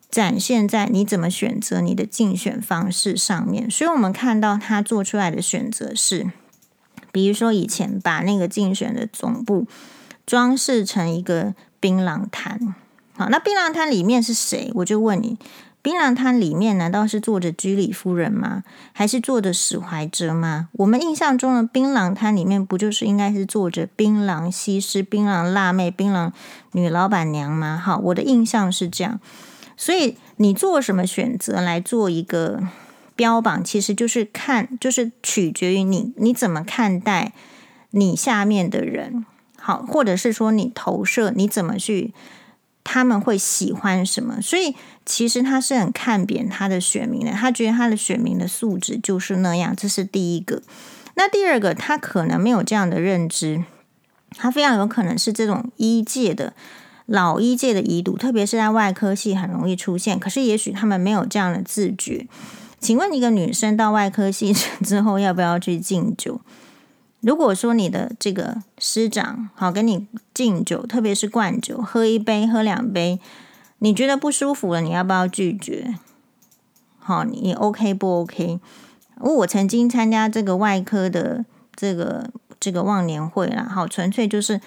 [0.10, 3.70] 展现在你怎么选择你的竞选方式上面。
[3.70, 6.32] 所以，我们看到他做出来的选择是，
[7.12, 9.68] 比如说以前把那个竞选的总部。
[10.26, 12.76] 装饰成一个槟榔摊，
[13.18, 14.70] 好，那槟榔摊里面是谁？
[14.76, 15.40] 我就问你，
[15.82, 18.64] 槟榔摊里面难道是坐着居里夫人吗？
[18.92, 20.68] 还是坐着史怀哲吗？
[20.74, 26.32] 我们印象中的槟榔摊里面不就是应该是坐着槟榔西施、槟榔辣妹、槟榔
[26.74, 27.82] 女老板娘吗？
[27.82, 29.20] 好，我的印象是这样。
[29.78, 32.62] 所以你做什么选择来做一个
[33.16, 37.32] 标榜，其实就是看，就是取决于你你怎么看待
[37.92, 39.26] 你下面的人。
[39.58, 42.14] 好，或者是说你投射你怎么去，
[42.92, 44.42] 他们会喜欢什么？
[44.42, 44.76] 所以
[45.06, 50.64] 其实他是很看扁他的选民的，他觉得他的选民的素质就是那样，这是第一个。
[51.14, 53.64] 那第二个，他可能没有这样的认知，
[54.32, 56.54] 他非常有可能是这种医界的
[57.06, 60.18] 老医界的遗毒，特别是在外科系很容易出现。
[60.18, 62.26] 可是也许他们没有这样的自觉。
[62.80, 64.52] 请问一个女生到外科系
[64.84, 66.42] 之后要不要去敬酒？
[67.22, 73.20] 如果说你的这个师长好跟你敬酒，特别是灌酒，喝一杯喝两杯，
[73.80, 75.96] 你觉得不舒服了，你要不要拒绝？
[76.98, 78.60] 好，你 OK 不 OK？
[79.20, 81.44] 我曾经参加这个外科的
[81.76, 84.62] 这个这个忘年会啦，好纯粹就是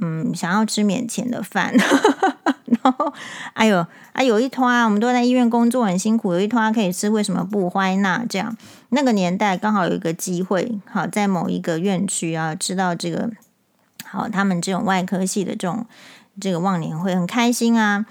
[0.00, 1.74] 嗯想要吃免钱的饭。
[3.54, 8.56] 哎呦，啊，有一摊，我们都在医院工作很辛苦，有一摊可以吃，为什么不欢那这样？
[8.90, 13.30] 那个年代刚好有一个机会，好在某一个院区啊，知道这个
[14.04, 15.86] 好，他们这种外科系的这种
[16.40, 18.06] 这个忘年会很开心啊。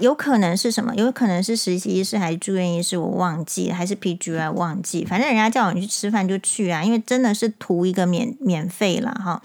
[0.00, 0.92] 有可能是什么？
[0.96, 5.04] 有可能是实习医师还是住院医师，我忘记，还是 PGI 忘记。
[5.04, 9.40] 反正人家叫你去吃饭就去啊，因为真的是图一个免免费了哈。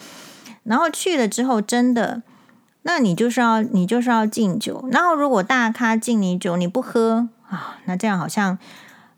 [0.64, 2.24] 然后去了之后，真的。
[2.84, 8.58] 那你就是要你就是要敬酒，然后如果大咖敬你酒你不喝啊，那这样好像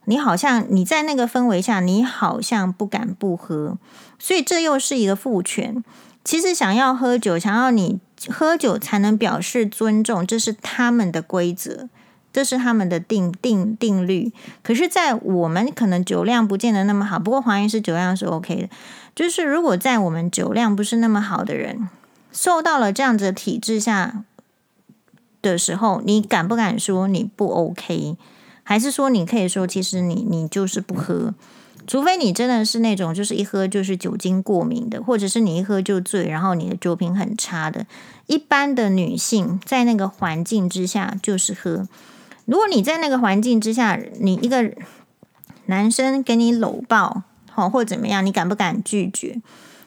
[0.06, 3.78] 你好像你在那个氛围下，你好像不敢不喝，
[4.20, 5.84] 所以这又是一个父权。
[6.24, 8.00] 其实想要喝酒，想要你
[8.30, 11.90] 喝酒才能表示尊重，这是他们的规则，
[12.32, 14.32] 这是他们的定定定律。
[14.62, 18.70] 可是，在我们可能酒量不见得那么好，不过黄医师酒量是 OK 的。
[19.16, 21.90] 就是如果在我们酒量不是那么好的人。
[22.36, 24.26] 受到了这样子的体制下，
[25.42, 28.18] 的时候，你敢不敢说你不 OK？
[28.62, 31.34] 还是说你可以说，其实你你就是不喝？
[31.88, 37.86] 除非你真的是那种就是一喝就是酒精过敏的，或者是你一喝就醉，然后你的酒品很差的。
[38.26, 41.88] 一般的女性在那个环境之下就是喝。
[42.46, 44.74] 如果你在那个环境之下，你一个
[45.68, 47.22] 男生给你搂抱，
[47.52, 49.40] 好或怎么样，你敢不敢拒绝？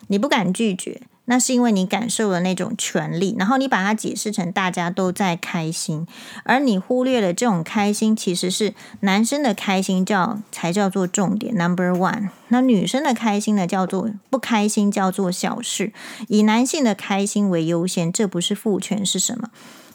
[0.07, 1.03] 你不敢拒绝。
[1.31, 6.07] 那是因为你感受了那种权利，然后你把它解释成大家都在开心，
[6.45, 12.31] 而你忽略了这种开心其实是男生的开心叫才叫做重点，number one。
[12.49, 15.93] 那女生的开心呢，叫做不开心，叫做小事。
[16.29, 19.51] 以男性的开心为优先，这不是父权是什么？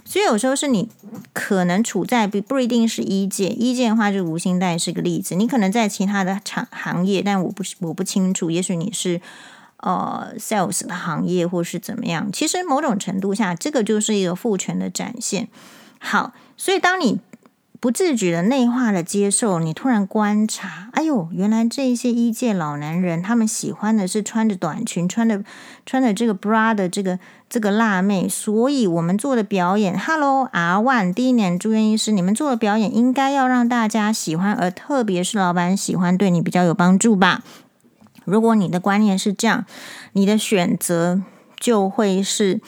[0.06, 0.90] 所以有时候是你
[1.34, 5.34] 可能处在不不一定是一界，一界的话就无心贷是个例子。
[5.34, 9.20] 你可能在其他的厂行业，但我不我不清楚，也许你是。
[9.84, 15.50] 呃，sales 的行业或是怎么样，其实某种程度下，这个就是一个父权的展现。
[16.00, 17.20] 好，所以当你
[17.82, 25.44] 不自觉的内化的接受，你突然观察，哎呦，原来这一些一届老男人，他们喜欢的是穿着短裙、穿的
[25.86, 27.20] 穿的这个 bra 的这个
[27.50, 37.44] 这个辣妹，所以我们做的表演，Hello R One 第一年住院医师，你们做的表演应该要让大家喜欢，而特别是老板喜欢，对你比较有帮助吧。
[38.26, 39.66] 如果你的观念是这样，
[40.14, 41.22] 你的选择
[41.60, 42.62] 就会是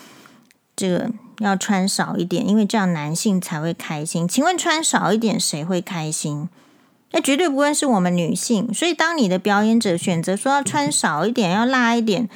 [0.76, 4.28] 这个要穿少一点，因为这样男性才会开心。
[4.28, 6.50] 请问穿少一点谁会开心？
[7.12, 8.74] 那绝对不会是我们女性。
[8.74, 12.30] 所以当你的表演者选择说要穿少一点，要辣一点。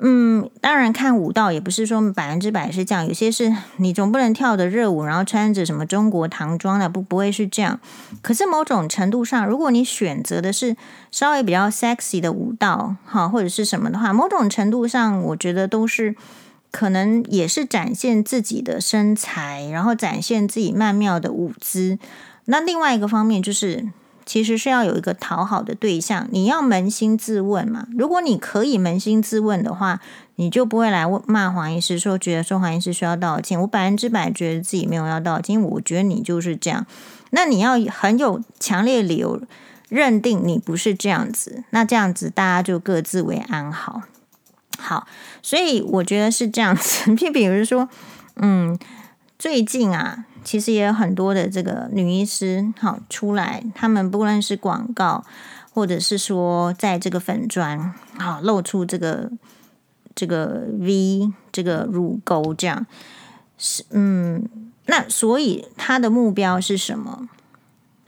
[0.00, 7.80] 嗯，当然看舞蹈也不是说百分之百是这样，有些是你总不能跳的热舞，然后穿着什么中国唐装的，不不会是这样。
[8.22, 10.76] 可是某种程度上，如果你选择的是
[11.10, 16.14] 稍微比较 sexy 的舞蹈，哈，或者是什么的话，某种程度上，我觉得都是
[16.70, 21.98] 可能也是展现自己的身材，然后展现自己曼妙的舞姿。
[22.44, 23.88] 那另外一个方面就是。
[24.28, 27.86] 其实是要有一个讨好的对象，你要扪心自问嘛。
[27.96, 30.00] 如果你可以扪心自问的话，
[30.34, 33.58] 你就不会来问骂黄医师，说觉得说黄医师需要道歉。
[33.58, 36.84] 我百分之百觉得自己没有要道歉，我觉得你就是这样。
[37.30, 39.40] 那你要很有强烈理由
[39.88, 44.02] 认定你不是这样子，那这样子大家就各自为安好。
[44.78, 45.08] 好，
[45.42, 47.12] 所以我觉得是这样子。
[47.16, 47.88] 就比如说，
[48.36, 48.78] 嗯，
[49.38, 50.24] 最近啊。
[50.44, 55.22] 其实也有很多的这个女医师好出来，他们不论是广告，
[55.74, 59.30] 或者是说在这个粉砖好露出这个
[60.14, 62.86] 这个 V 这个乳沟这样，
[63.58, 64.48] 是嗯，
[64.86, 67.28] 那所以他的目标是什么？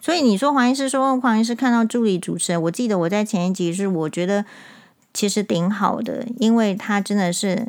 [0.00, 4.46] 所以你说黄医师说黄医师看到助理主持人，我记得我在前一集是我觉得
[5.12, 7.66] 其实挺好的，因为他真的是。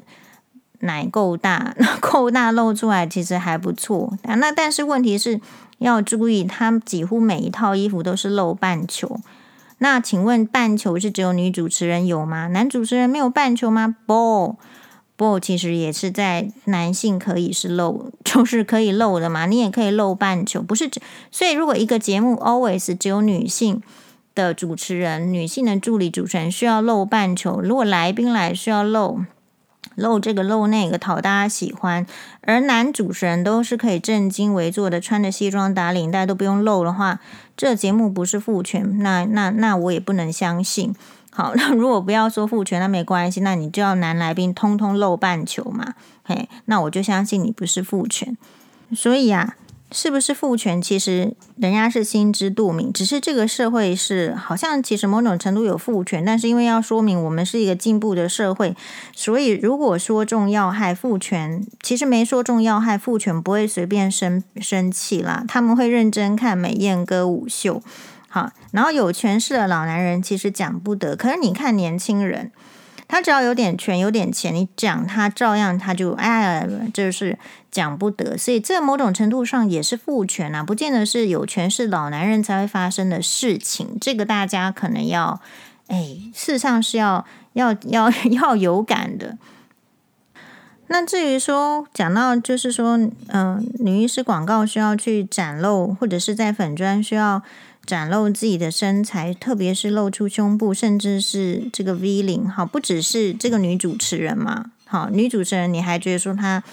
[0.82, 4.18] 奶够大， 够大露出来其实还不错。
[4.24, 5.40] 那但是问题是
[5.80, 9.20] 要注意，他几乎每一套衣服都是露半球。
[9.80, 12.48] 那请问半球是只有女主持人有吗？
[12.50, 13.96] 男主持人没有半球吗？
[14.06, 14.58] 不
[15.16, 19.48] 不，其实也是在男性可以是露， 就是可以露的嘛。
[19.48, 20.90] 你也可以露半球，不是？
[21.32, 23.82] 所以如果一个节目 always 只有女性
[24.36, 29.22] 的主持人、女性的助理主持人需要露半球，如果来宾来需要露。
[30.02, 32.06] 露这个露那个讨大家喜欢，
[32.42, 37.20] 而男主持人都是可以正襟危坐的，穿着西装打领带都不用露的话，
[37.56, 40.96] 这节目不是父权，那那那我也不能相信。
[41.30, 48.36] 好， 那如果不要说父权，那没关系，那你就要男来宾通通露半球嘛，嘿，那我就相信你不是父权。
[48.96, 49.56] 所以啊。
[49.94, 50.82] 是不是父权？
[50.82, 58.76] 其实人家是心知肚明，只是这个社会是好像其实某种程度有父权，但是因为要说明我们是一个进步的社会，
[59.14, 67.84] 所以如果说中要害父权，其实没说中要害父权不会随便生生气啦，他们会认真看美艳歌舞秀。
[68.30, 72.52] 好，然后有权势的老男人其实讲不得，可是你看年轻人。
[73.12, 77.38] 他只要有点权、有点钱，你讲他照样他就哎，就是
[77.70, 78.38] 讲不得。
[78.38, 83.98] 所以这某种程度上也是父权啊，不见得是有权是老男人才会发生的事情。
[84.00, 85.42] 这个大家可能要
[85.88, 89.38] 哎，事实上是要要要要有感的。
[90.88, 92.98] 那至于说讲到就是说，
[93.28, 97.44] 嗯、女医师广告需要去展露，或者是在粉砖需要。
[97.86, 106.64] 展露自己的身材，特别是露出胸部，甚至是这个 V 领，好，不只是这个女主持人嘛，好，女主持人你还觉得说她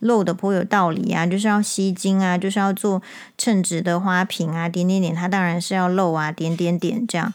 [0.00, 3.02] 露的颇有道理啊，就是要吸睛啊，就是要做
[3.36, 7.32] 称职的花瓶啊，点点点，她当然是要露啊，点点点这样。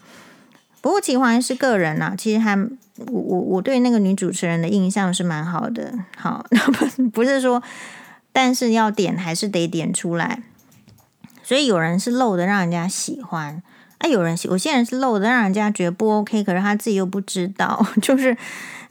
[0.80, 6.46] 不过其实是个人啊，其实还我我我对那个女主持人的印象是蛮好的，好，
[6.96, 7.62] 不不是说。
[8.36, 10.42] 但是要点还是得点出来。
[11.44, 13.60] 所以有人是露的，让人家喜欢；
[13.98, 18.34] 啊，有人有些人是露的，让人家觉得不 OK，可是他自己又不知道， 就是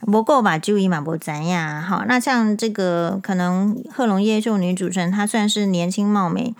[0.00, 0.56] 不够吧？
[0.56, 1.82] 注意嘛，不怎样。
[1.82, 6.54] 好，那像这个可能贺龙夜秀女主持人，她算是年轻貌美，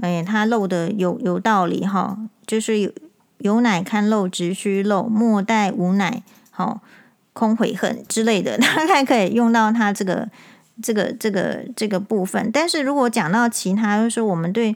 [0.00, 2.90] 哎，她露的有有道理哈，就是有
[3.38, 6.80] 有奶看露，直须露，莫待无奶，好
[7.32, 10.28] 空悔恨之类的， 大概可以用到她这个
[10.82, 12.50] 这个这个这个部分。
[12.52, 14.74] 但是如果讲到其他，就是我们对。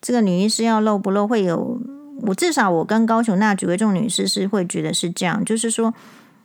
[0.00, 1.80] 这个女医师要露不露会有，
[2.22, 5.92] 我至少我跟高雄那几位众女士是会觉得是这样，就是说，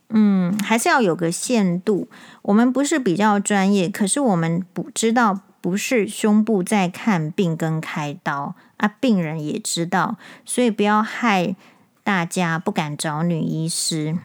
[0.10, 2.08] 嗯，还是要有个限度。
[2.42, 11.56] 我们不是比较专业，可是我们不知道不是胸部在看病跟开刀啊，病人也知道，所以不要害
[12.04, 14.18] 大家不敢找女医师。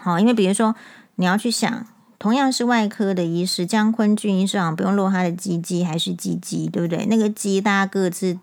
[0.00, 0.74] 好，因为比如说
[1.16, 1.86] 你要去想，
[2.22, 7.04] 同样是外科的医师，江坤俊医生不用露他的鸡鸡还是鸡鸡，对不对？
[7.06, 8.38] 那个鸡大家各自。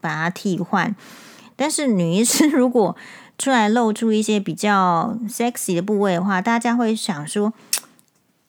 [0.00, 0.94] 把它替换，
[1.56, 2.94] 但是女医师 如果
[3.38, 7.54] 出来露出一些比较 sexy 的部位的话，大家会想说，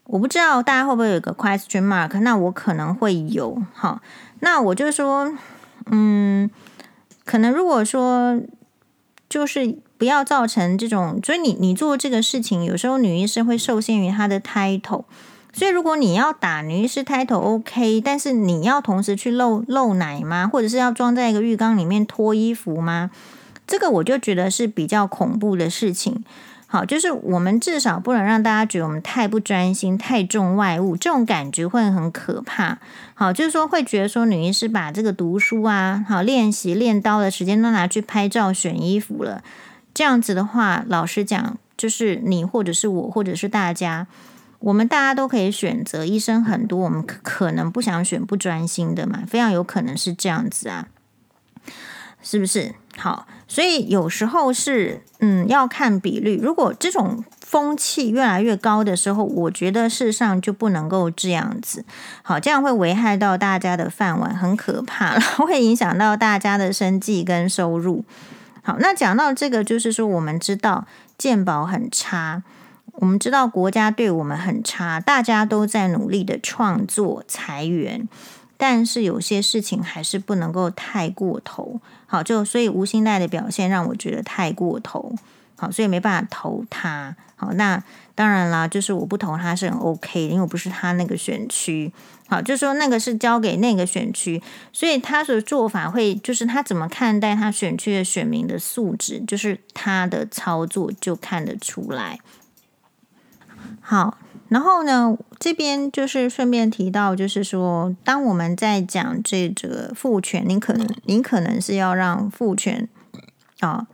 [0.03, 2.19] 我不知道大家会不会有个 question mark？
[2.19, 4.01] 那我可能会有，好，
[4.41, 5.33] 那我就说，
[5.85, 6.51] 嗯，
[7.23, 8.37] 可能如果说
[9.29, 15.05] 就是不要造成这种，所以你你做这个事情，有时候女医师会受限于她的 title。
[15.53, 20.49] 所以，如果你要打女医师 title OK，但是你要同时去露露奶吗？
[20.51, 23.09] 或者是要装在一个浴缸里面脱衣服吗？
[23.65, 26.25] 这个我就觉得是比较恐怖的事情。
[26.67, 32.79] 好，就是我们至少不能让大家觉得我们太不专心、太重外物，这种感觉会很可怕。
[33.13, 39.41] 好，就是说会觉得说女医师把这个读书啊、好练习练刀的时间都拿去拍照、选衣服了。
[39.95, 44.05] 这样子的话，老实讲，就是你或者是我或者是大家。
[44.59, 50.87] 我们大家都可以选择，医生很多，我们可能不想选不专心的嘛，非常有可能是这样子啊，
[52.23, 52.73] 是不是？
[52.97, 61.85] 好，所以有时候是嗯要看比率，如果这种风气越来越高的时候，我觉得事实上就不能够这样子，
[62.23, 68.03] 好，这样会危害到大家的饭碗，很可怕，然 后会影响到大家的生计跟收入。
[68.65, 70.87] 好，那讲到这个，就是说我们知道
[71.19, 72.41] 鉴宝很差。
[72.93, 78.09] 我们知道国家对我们很差，大家都在努力的创作裁员，
[78.57, 81.79] 但是有些事情还是不能够太过头。
[82.07, 85.13] 好，就所以无心奈的表现让我觉得太过头。
[85.57, 87.15] 好，所以没办法投他。
[87.35, 87.83] 好，那
[88.13, 91.91] 当然啦，就是我不投他是很 OK，因为我不是他那个选区。
[92.27, 94.41] 好，就是说那个是交给那个选区，
[94.73, 102.19] 所以他的做法会就是他怎么看待他选区的选民的素质，就是他的操作就看得出来。
[103.79, 104.17] 好，
[104.49, 112.89] 然后呢，这边就是顺便提到，就是说，当我们在讲这个父权，你可能你可能是要让父权
[113.59, 113.85] 啊，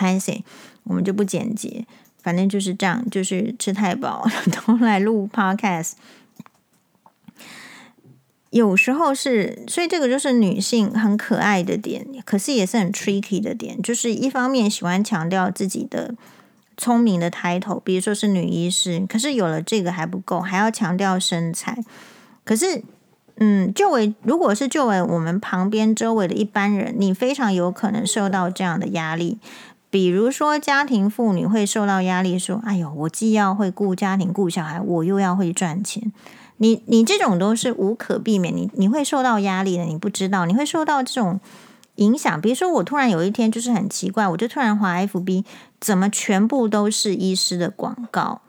[0.00, 0.42] 拍谢，
[0.84, 1.84] 我们就不简洁，
[2.22, 4.26] 反正就是这样，就是吃太饱，
[4.66, 5.92] 都来录 podcast。
[8.48, 16.14] 有时候是，所以这个就是女性很可爱的点，可是也是很 tricky 的点，就是一方面喜欢强调自己的。
[16.76, 21.76] 聪明的抬头，比如说是女医师，可是有了这个还不够，还要强调身材。
[22.42, 22.82] 可是，
[23.36, 29.36] 嗯，就为如果是就为我们旁边周围的一般人，你非常有可能受到这样的压力。
[29.90, 36.12] 比如说，家庭妇女会受到压力，说：“哎呦，我既要会顾家庭、顾小孩，我又要会赚钱。”
[36.58, 41.40] 你你这种都是无可避免，你你会受到压力的，你不知道，你会受到这种。
[41.96, 45.44] 影响，比如说我突然有一天就是很奇怪，我就突然滑 FB，
[45.78, 48.40] 怎么全部都是医师的广告？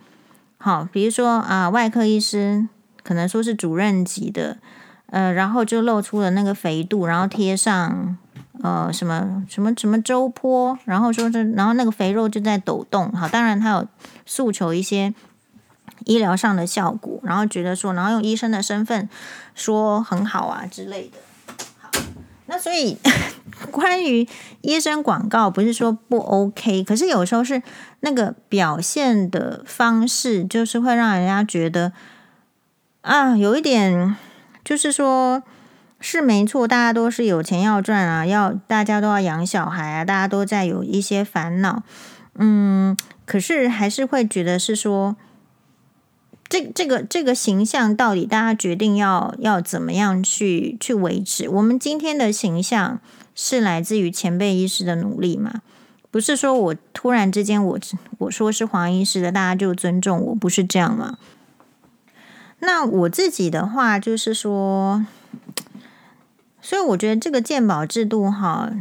[0.58, 2.70] 好，比如说啊，外科医师
[3.04, 4.60] 可能说是主任级的，
[5.08, 8.16] 呃，然后就露出了那个肥肚，然后贴上
[8.64, 13.12] 呃什么什么什么周坡，然后说是，然后那个肥肉就在抖动。
[13.12, 13.88] 好，当然他有
[14.26, 15.14] 诉求一些
[16.06, 19.10] 医疗上的效果，然后觉得说，然后用医生的身份
[19.56, 21.18] 说很好啊之类的。
[21.80, 21.90] 好，
[22.48, 22.98] 那所以。
[23.70, 24.28] 关于
[24.62, 27.62] 医生广告，不是说不 OK，可是有时候是
[28.00, 31.92] 那个表现的方式，就是会让人家觉得
[33.02, 34.16] 啊，有一点，
[34.64, 35.44] 就是说
[36.02, 41.84] 是没错，大家都是有钱要赚啊，要大家都要养小孩啊，大家都在有一些烦恼，
[42.36, 45.16] 嗯，可是还是会觉得是说。
[46.50, 51.48] 这这个这个形象到底大家决定要要怎么样去去维持？
[51.48, 53.00] 我们今天的形象
[53.34, 55.62] 是来自于前辈医师的努力嘛？
[56.12, 57.80] 不是说我突然之间我
[58.18, 61.18] 我说是黄医师的，大家就尊重我，不是这样吗？
[62.60, 65.06] 那我自己的话就是说，
[66.72, 68.72] 所以我觉得这个鉴宝制度哈，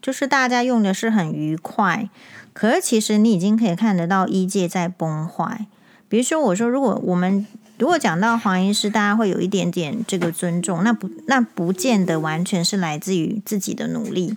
[0.00, 2.08] 就是大家用的是很愉快，
[2.52, 5.66] 可是其实你已经可以看得到医界在崩坏。
[6.08, 7.44] 比如说，我说如果我们
[7.76, 14.36] 如果讲到黄医师，大家会有一点点这个尊重，那不那不见得完全是来自于自己的努力，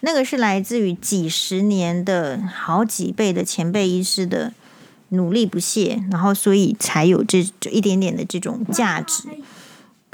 [0.00, 4.54] 那个是来自于几十年的好几倍的前辈医师的
[5.10, 9.24] 努力不懈，然后所以才有这这一点点的这种价值。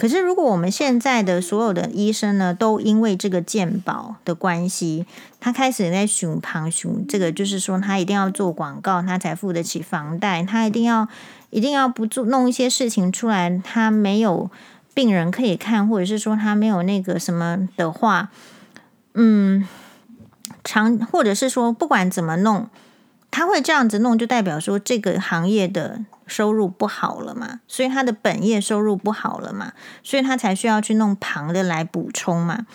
[0.00, 5.04] 可是，如果我们现在的所有的医生呢，都因为这个健保的关系，
[5.38, 11.06] 他开始在寻旁寻，这个就是说，他一定要做广告，他才付得起房贷，他一定要
[11.50, 14.50] 一定要不做弄一些事情出来，他没有
[14.94, 18.30] 病人可以看，或者是说他没有那个什么的话，
[19.12, 19.68] 嗯，
[20.64, 22.70] 长或者是说不管怎么弄，
[23.30, 26.04] 他会这样子弄，就代表说这个行业的。
[26.26, 29.72] 收入不好了嘛，所以他的本业收入不好了嘛，
[30.04, 32.66] 所以他才需要去弄旁的来补充嘛。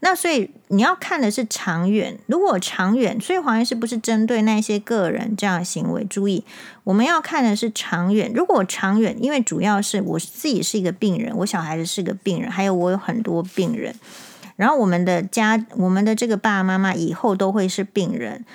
[0.00, 6.42] 那所以你要看的是长远，如果长远，所以黄医师不是针对那些个人这样的行为，注意
[6.84, 8.32] 我们要看的是长远。
[8.34, 13.94] 如果长远，因为主要是我自己是一个病人，我小孩子是个病人，还有我有很多病人，
[14.56, 18.46] 然后我们的家，我们的这个爸爸妈妈以后都会是病人。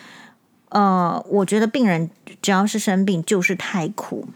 [0.69, 2.09] 呃，我觉得病人
[2.41, 4.27] 只要是生病，就是太苦。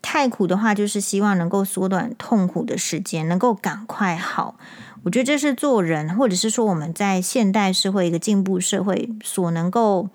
[0.00, 4.56] 太苦的话，就是希望能够缩短痛苦的时间，能够赶快好。
[5.02, 10.08] 我觉得这是做人，或者是说我们在现代社会一个进步社会所能够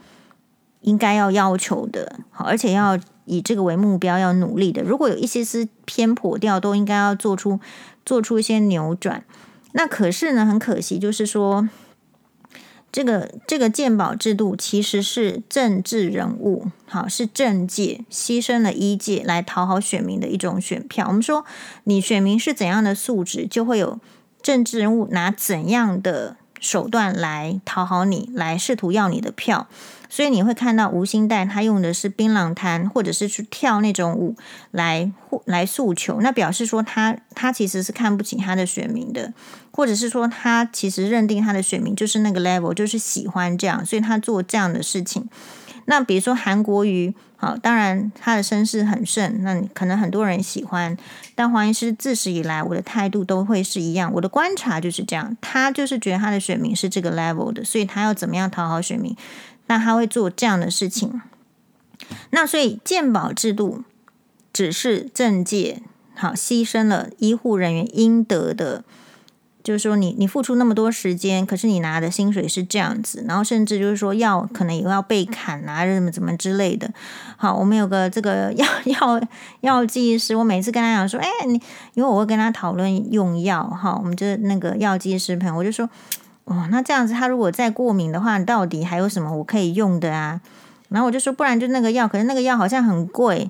[0.82, 4.82] 应该要要求的，好，而且要以这个为目标，要努力的。
[4.84, 7.60] 如果有一些是偏颇掉，都应该要做出
[8.06, 9.24] 做出一些扭转。
[9.74, 11.68] 那可是呢，很可惜，就是说。
[12.94, 21.08] 这个这个鉴宝制度其实是政治人物，好，是政界牺牲了一界来讨好选民的一种选票。
[21.08, 21.44] 我们说，
[21.86, 24.00] 你选民是怎样的素质，就会有
[24.44, 29.68] 政治人物拿怎样的手段来讨好你，来试图要你的票。
[30.14, 34.36] 所以你会看到吴欣岱他用的是槟榔摊，或者是去跳那种舞
[34.70, 35.12] 来
[35.46, 39.34] 来诉求，那表示说他他其实是看不起他的选民的，
[39.72, 45.28] 或者是说他其实认定他的选民就是那个 level，就是喜欢这样，所以他做这样的事情。
[45.86, 50.96] 那比如说韩国瑜，好，当然他的身世很盛，那可能很多人喜欢。
[51.34, 59.18] 但黄医师自始以来我的态度都会是一样，我的观察就是这样，他就是觉得他的选民是这个 level 的，所以他要怎么样讨好选民。
[59.68, 61.22] 那他会做这样的事情，
[62.32, 63.84] 那所以鉴保制度
[64.52, 65.82] 只是政界
[66.16, 68.84] 好牺牲了医护人员应得的，
[69.64, 76.92] 就是说你你付出那么多时间，可是你拿的薪水是这样子，然后甚至就是说药可能也要被砍啊，什么怎么之类的。
[77.38, 79.22] 好，我们有个这个 药药
[79.62, 81.54] 药剂师，我每次跟他讲说，哎，你
[81.94, 85.90] 因为我会跟他讨论用药哈，我们就那个药剂师朋友，我就说。
[86.46, 90.42] 哦，那这样子，他如果再过敏的话，到底还有什么我可以用的啊？
[90.90, 93.50] 然后我就说，不然就那个药，可是那个药好像很贵。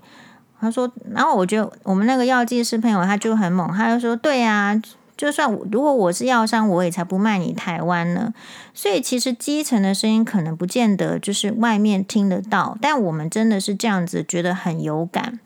[0.60, 4.82] 他说，然后我觉得我们那个药剂师朋友他就很猛，他就说，对啊，
[5.18, 8.34] 就算如果我是药商，我也才不卖你台湾呢。
[8.74, 15.40] 所以其实基层的声音可能不见得就是外面听得到，但我们真的是这样子觉得很有感。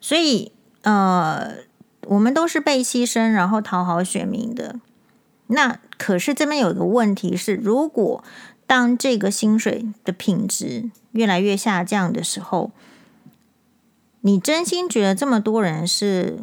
[0.00, 1.54] 所以呃，
[2.06, 4.76] 我们都是被牺牲，然后讨好选民的。
[5.48, 8.22] 那可是这边有一个问题是，如果
[8.66, 12.70] 当这个薪水的品质越来越下降的时候，
[14.20, 16.38] 你真心觉得这么多人是？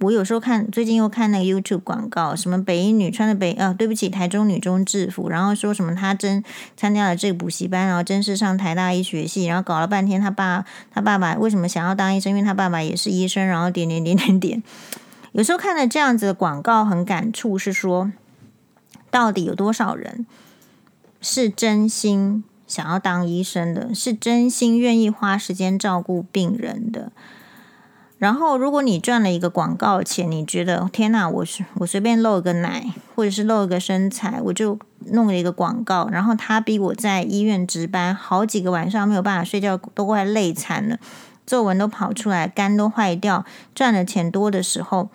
[0.00, 6.44] 我有时候看最近又看那个 YouTube 广告，什么北一女穿的北啊，对不起，台中女中制服，然后说什么她真
[6.76, 12.30] 参加了这个补习班，然后真是上台大医学系，然后搞了半天，他爸他爸爸为什么想要当医生？
[12.30, 14.62] 因为他爸爸也是医生，然后点点点点点。
[15.32, 18.12] 有时候看了这样子的广告，很感触，是说。
[19.14, 20.26] 到底有多少人
[21.20, 27.12] 是真心想要当医生的，是真心愿意花时间照顾病人的？
[28.18, 34.76] 然后，如果你赚了一个广告钱，你觉得天哪，我是我随便露一个奶，或者是露一个身材，我就
[35.12, 40.98] 弄了一个广告，然后他逼我在医院值班好几个晚上没有办法睡觉，都快累惨了，
[41.46, 43.44] 皱纹都跑出来，肝都坏掉，
[43.76, 45.08] 赚的钱多的时候，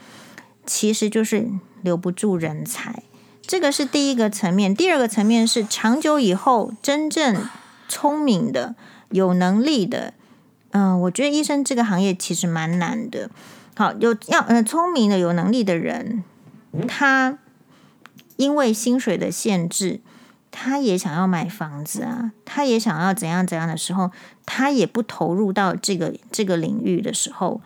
[0.65, 1.49] 其实就是
[1.81, 3.03] 留不住人才。
[3.49, 7.49] 这个是第一个层面，第二个层面是长久以后真正
[7.87, 8.75] 聪明的、
[9.09, 10.13] 有能力的。
[10.69, 13.31] 嗯、呃，我觉得医生这个行业其实蛮难的。
[13.75, 16.23] 好，有要呃聪明的、有能力的人，
[16.87, 17.39] 他
[18.37, 19.99] 因为薪水的限制，
[20.51, 24.11] 他也想要买房子啊，他也想要怎样怎样的时候，
[24.45, 27.61] 他也不投入到这个这个领域的时候，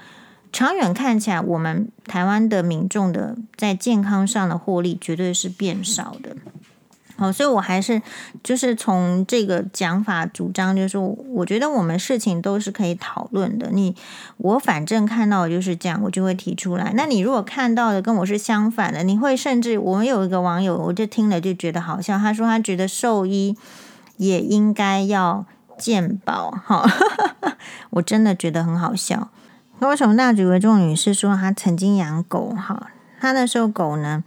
[0.53, 6.35] 长远看起来，我们台湾的民众的在健康上的获利绝对是变少的。
[7.15, 8.01] 好，所以我还是
[8.43, 13.69] 就是从这个讲法主张，就是，我觉得我们事情都是可以讨论的。
[13.71, 13.95] 你
[14.37, 16.91] 我反正看到的就是这样，我就会提出来。
[16.95, 22.17] 那你如果看到的跟我是相反的，你会甚至我们有一个网友，我就听了就觉得好笑。
[22.17, 23.55] 他说他觉得兽医
[24.17, 25.45] 也应该要
[25.77, 26.87] 健保，哈，
[27.91, 29.29] 我真的觉得很好笑。
[29.83, 34.23] 高雄大举为众女士说，她曾经养狗，哈，她那时候狗呢。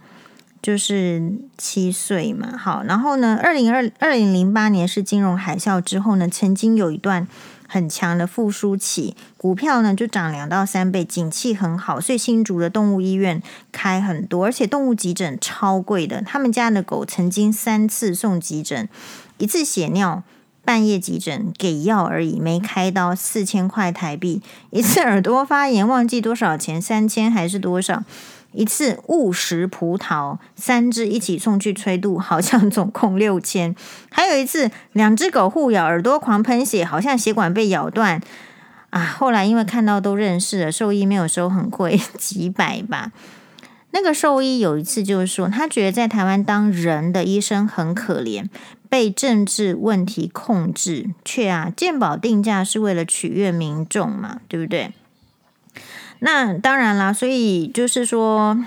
[0.59, 7.25] 就是七岁嘛，好，然后呢，二零二二零零八年是金融海啸之后呢，曾经有一段
[7.67, 13.41] 很强的复苏期，股票呢就涨两到三倍，景气很好，所以新竹的动物医院
[13.71, 18.89] 开很多，而且动物急诊超贵的，他们家的狗曾经三次送急诊，
[19.37, 20.23] 一次血尿，
[20.67, 28.03] 半夜急诊给药而已，没开刀，四千块台币，一次耳朵发炎，忘记多少钱，三千还是多少？
[28.51, 33.73] 一次误食葡萄，三只一起送去催吐，好像总共六千。
[34.11, 38.19] 还有一次，两只狗互咬，耳朵狂喷血，好像血管被咬断
[38.89, 39.05] 啊。
[39.05, 43.13] 后来因为看到都认识了，兽医没有收很贵， 几百吧。
[43.91, 48.47] 那个兽医有一次就是说，他觉得在台湾当人的医生很可怜，
[48.89, 54.91] 被政治问题控制，却啊健保定价是为了取悦民众嘛，对不对？
[56.19, 58.57] 那当然啦，所以就是说，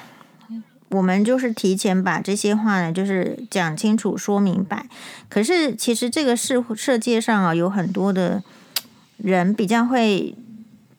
[0.91, 4.87] 我们就是提前把这些话呢，就是讲清楚、说明白。
[5.29, 8.43] 可是其实这个世世界上啊，有很多的
[9.17, 10.35] 人比较会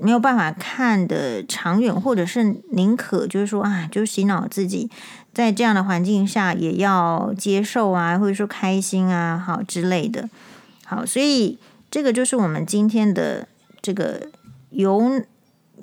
[0.01, 4.89] 没有办法看得长远，或者是宁可就是说啊，就洗脑自己，
[5.33, 10.29] 在这样的环境下也要接受啊，或者说开心啊，好之类的。
[10.85, 11.57] 好，所以
[11.89, 13.47] 这个就是我们今天的
[13.81, 14.27] 这个
[14.71, 15.23] 有。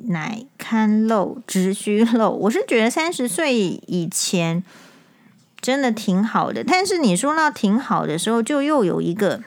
[0.05, 2.31] 奶看漏，直须漏。
[2.31, 4.63] 我是觉得三十岁以前
[5.61, 9.43] 真的挺好的，但是你说那挺好的时候，就又有一个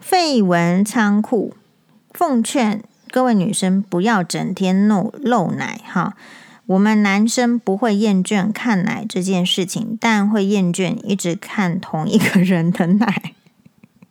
[0.00, 1.54] 废文仓库。
[2.16, 6.14] 奉劝各位女生不要整天漏漏奶哈。
[6.64, 13.34] 我们男生不会厌倦看奶这件事情，但会厌倦一直看同一个人的奶。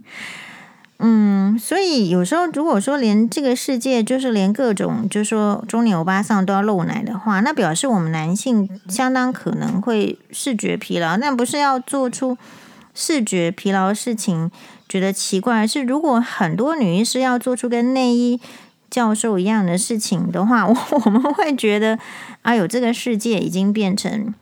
[1.00, 11.18] 嗯，所以有时候如果说连这个世界就是连各种就是说中年欧巴桑都要漏奶的话，那表示我们男性相当可能会视觉疲劳。
[11.18, 12.38] 但不是要做出
[12.94, 14.50] 视觉疲劳的事情
[14.96, 18.40] 觉得奇怪，是如果很多女医师要做出跟内衣
[18.90, 22.00] 教授一样的事情的话，我们会觉得
[22.44, 24.34] 哎呦，这个世界已经变成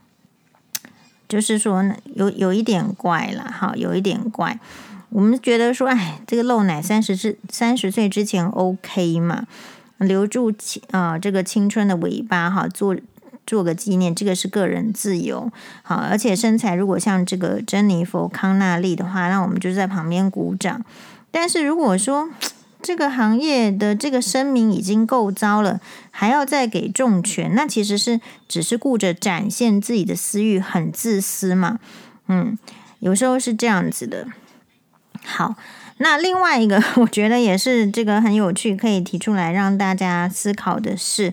[1.26, 1.84] 就是说
[2.14, 4.60] 有有一点怪了，哈，有一点怪。
[5.08, 9.48] 我们觉得说，哎，这个漏奶三十至三十岁之前 OK 嘛，
[9.98, 12.96] 留住青啊这个青春的尾巴哈，做
[13.46, 15.50] 做个纪念，这个是个人自由
[15.82, 20.84] 好，而且身材如果像这个珍妮佛康纳利的话，那我们就在旁边鼓掌。
[21.30, 22.30] 但是如果说
[22.82, 25.80] 这个行业的这个声明已经够糟了，
[26.10, 31.78] 还要再给重拳，那其实是只是顾着展现自己的私欲，很自私嘛。
[32.28, 32.58] 嗯，
[32.98, 34.26] 有时候是这样子的。
[35.24, 35.54] 好，
[35.96, 41.32] 那另外一个， 我觉得也是这个很有趣，可以提出来让大家思考的是，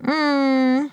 [0.00, 0.90] 嗯，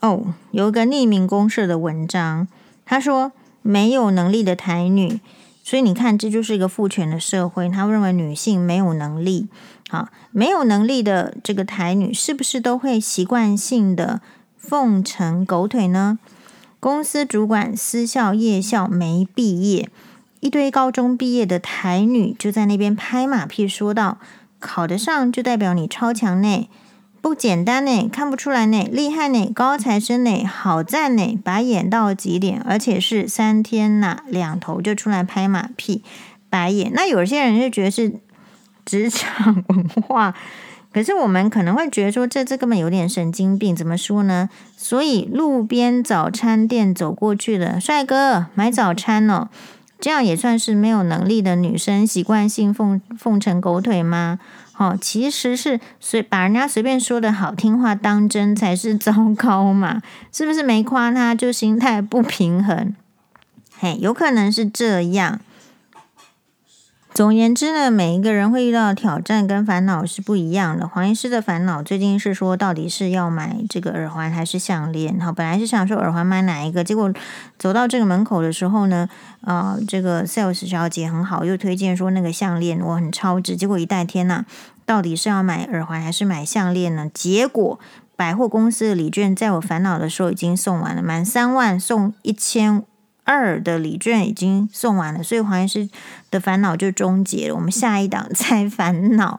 [0.00, 2.46] 哦，有一个匿名公社的文章，
[2.84, 3.32] 他说
[3.62, 5.20] 没有能力的台女，
[5.64, 9.48] 所以你看，这就是一个父权的社会，他认为女性没有能力，
[9.88, 14.20] 好，没有能力的这个台女，是不是都会习惯性的
[14.56, 16.18] 奉承狗腿呢？
[16.80, 19.90] 公司主管私校夜校没毕业，
[20.38, 24.18] 一堆高中毕业的台女就在那边拍马屁，说道
[24.60, 26.70] ：“考得上就代表你超强内，
[27.20, 36.02] 不简单呢，看不出来呢，厉害呢，高材生呢，好赞呢，白眼到极点，而且是三天呐，两头就出来拍马屁，
[36.48, 36.90] 白眼。
[36.94, 38.14] 那有些人就觉得是
[38.84, 40.34] 职场文化。
[40.90, 44.48] ”可是我们可能会觉得说，这这根本有点神经病，怎么说呢？
[44.76, 49.48] 所以路边早餐店走过去的帅哥买早餐哦，
[50.00, 54.38] 这样也算是没有能力的女生习惯性奉奉承狗腿吗？
[54.78, 60.00] 哦，其实是随把人家随便说的好听话当真才是糟糕嘛，
[60.32, 60.62] 是不是？
[60.62, 62.94] 没夸他就心态不平衡，
[63.78, 65.40] 嘿，有可能是这样。
[67.18, 70.86] 总而言之呢，每一个人会遇到的挑战跟烦恼是不一样的。
[70.86, 75.18] 黄医师的烦恼最近是说，到底是要买这个耳环还是项链？
[75.18, 77.12] 好，本来是想说耳环买哪一个，结果
[77.58, 79.08] 走到这个门口的时候呢，
[79.40, 83.56] 啊、这个 sales 小姐很好，又推荐说那个项链我很超值。
[83.56, 84.44] 结果一戴，天呐，
[84.86, 87.10] 到底是要买耳环还是买项链呢？
[87.12, 87.80] 结果
[88.14, 92.84] 百货公司的礼券在我烦恼的时候已经送完了，满三万送一千。
[93.28, 95.86] 二的礼券已经送完了，所以黄医师
[96.30, 97.54] 的烦恼就终结了。
[97.54, 99.38] 我们下一档再烦恼。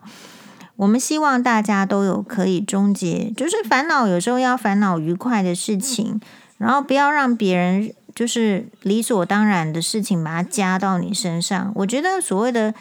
[0.76, 6.22] 我们希望大家都有可以终结，就是烦恼有时候要烦恼愉快的事情，
[6.60, 11.72] 然后不要让别人就是理所当然的事情把它加到你身上。
[11.76, 12.74] 我觉得所谓的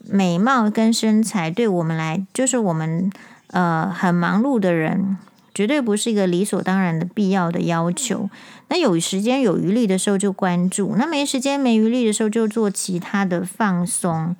[0.00, 3.10] 美貌跟身材，对我们来就是我们
[3.52, 5.16] 呃很忙碌的人。
[5.55, 8.29] 绝对不是一个理所当然的必要的要求。
[8.69, 14.33] 那有时间有余力的时候就关注，那没时间没余力的时候就做其他的放松。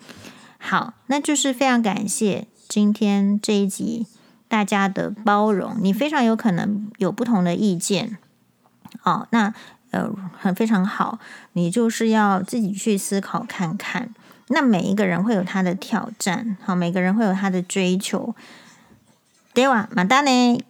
[0.58, 4.08] 好，那就是非常感谢今天这一集
[4.47, 5.76] 大家的包容。
[5.82, 8.18] 你非常有可能有不同的意见，
[9.04, 9.54] 哦，那
[9.89, 11.20] 呃很非常好，
[11.54, 14.14] 你就是要自己去思考看看。
[14.47, 18.34] 那每一个人会有他的挑战，好，每个人会有他的追求。
[19.54, 20.62] ではまたね。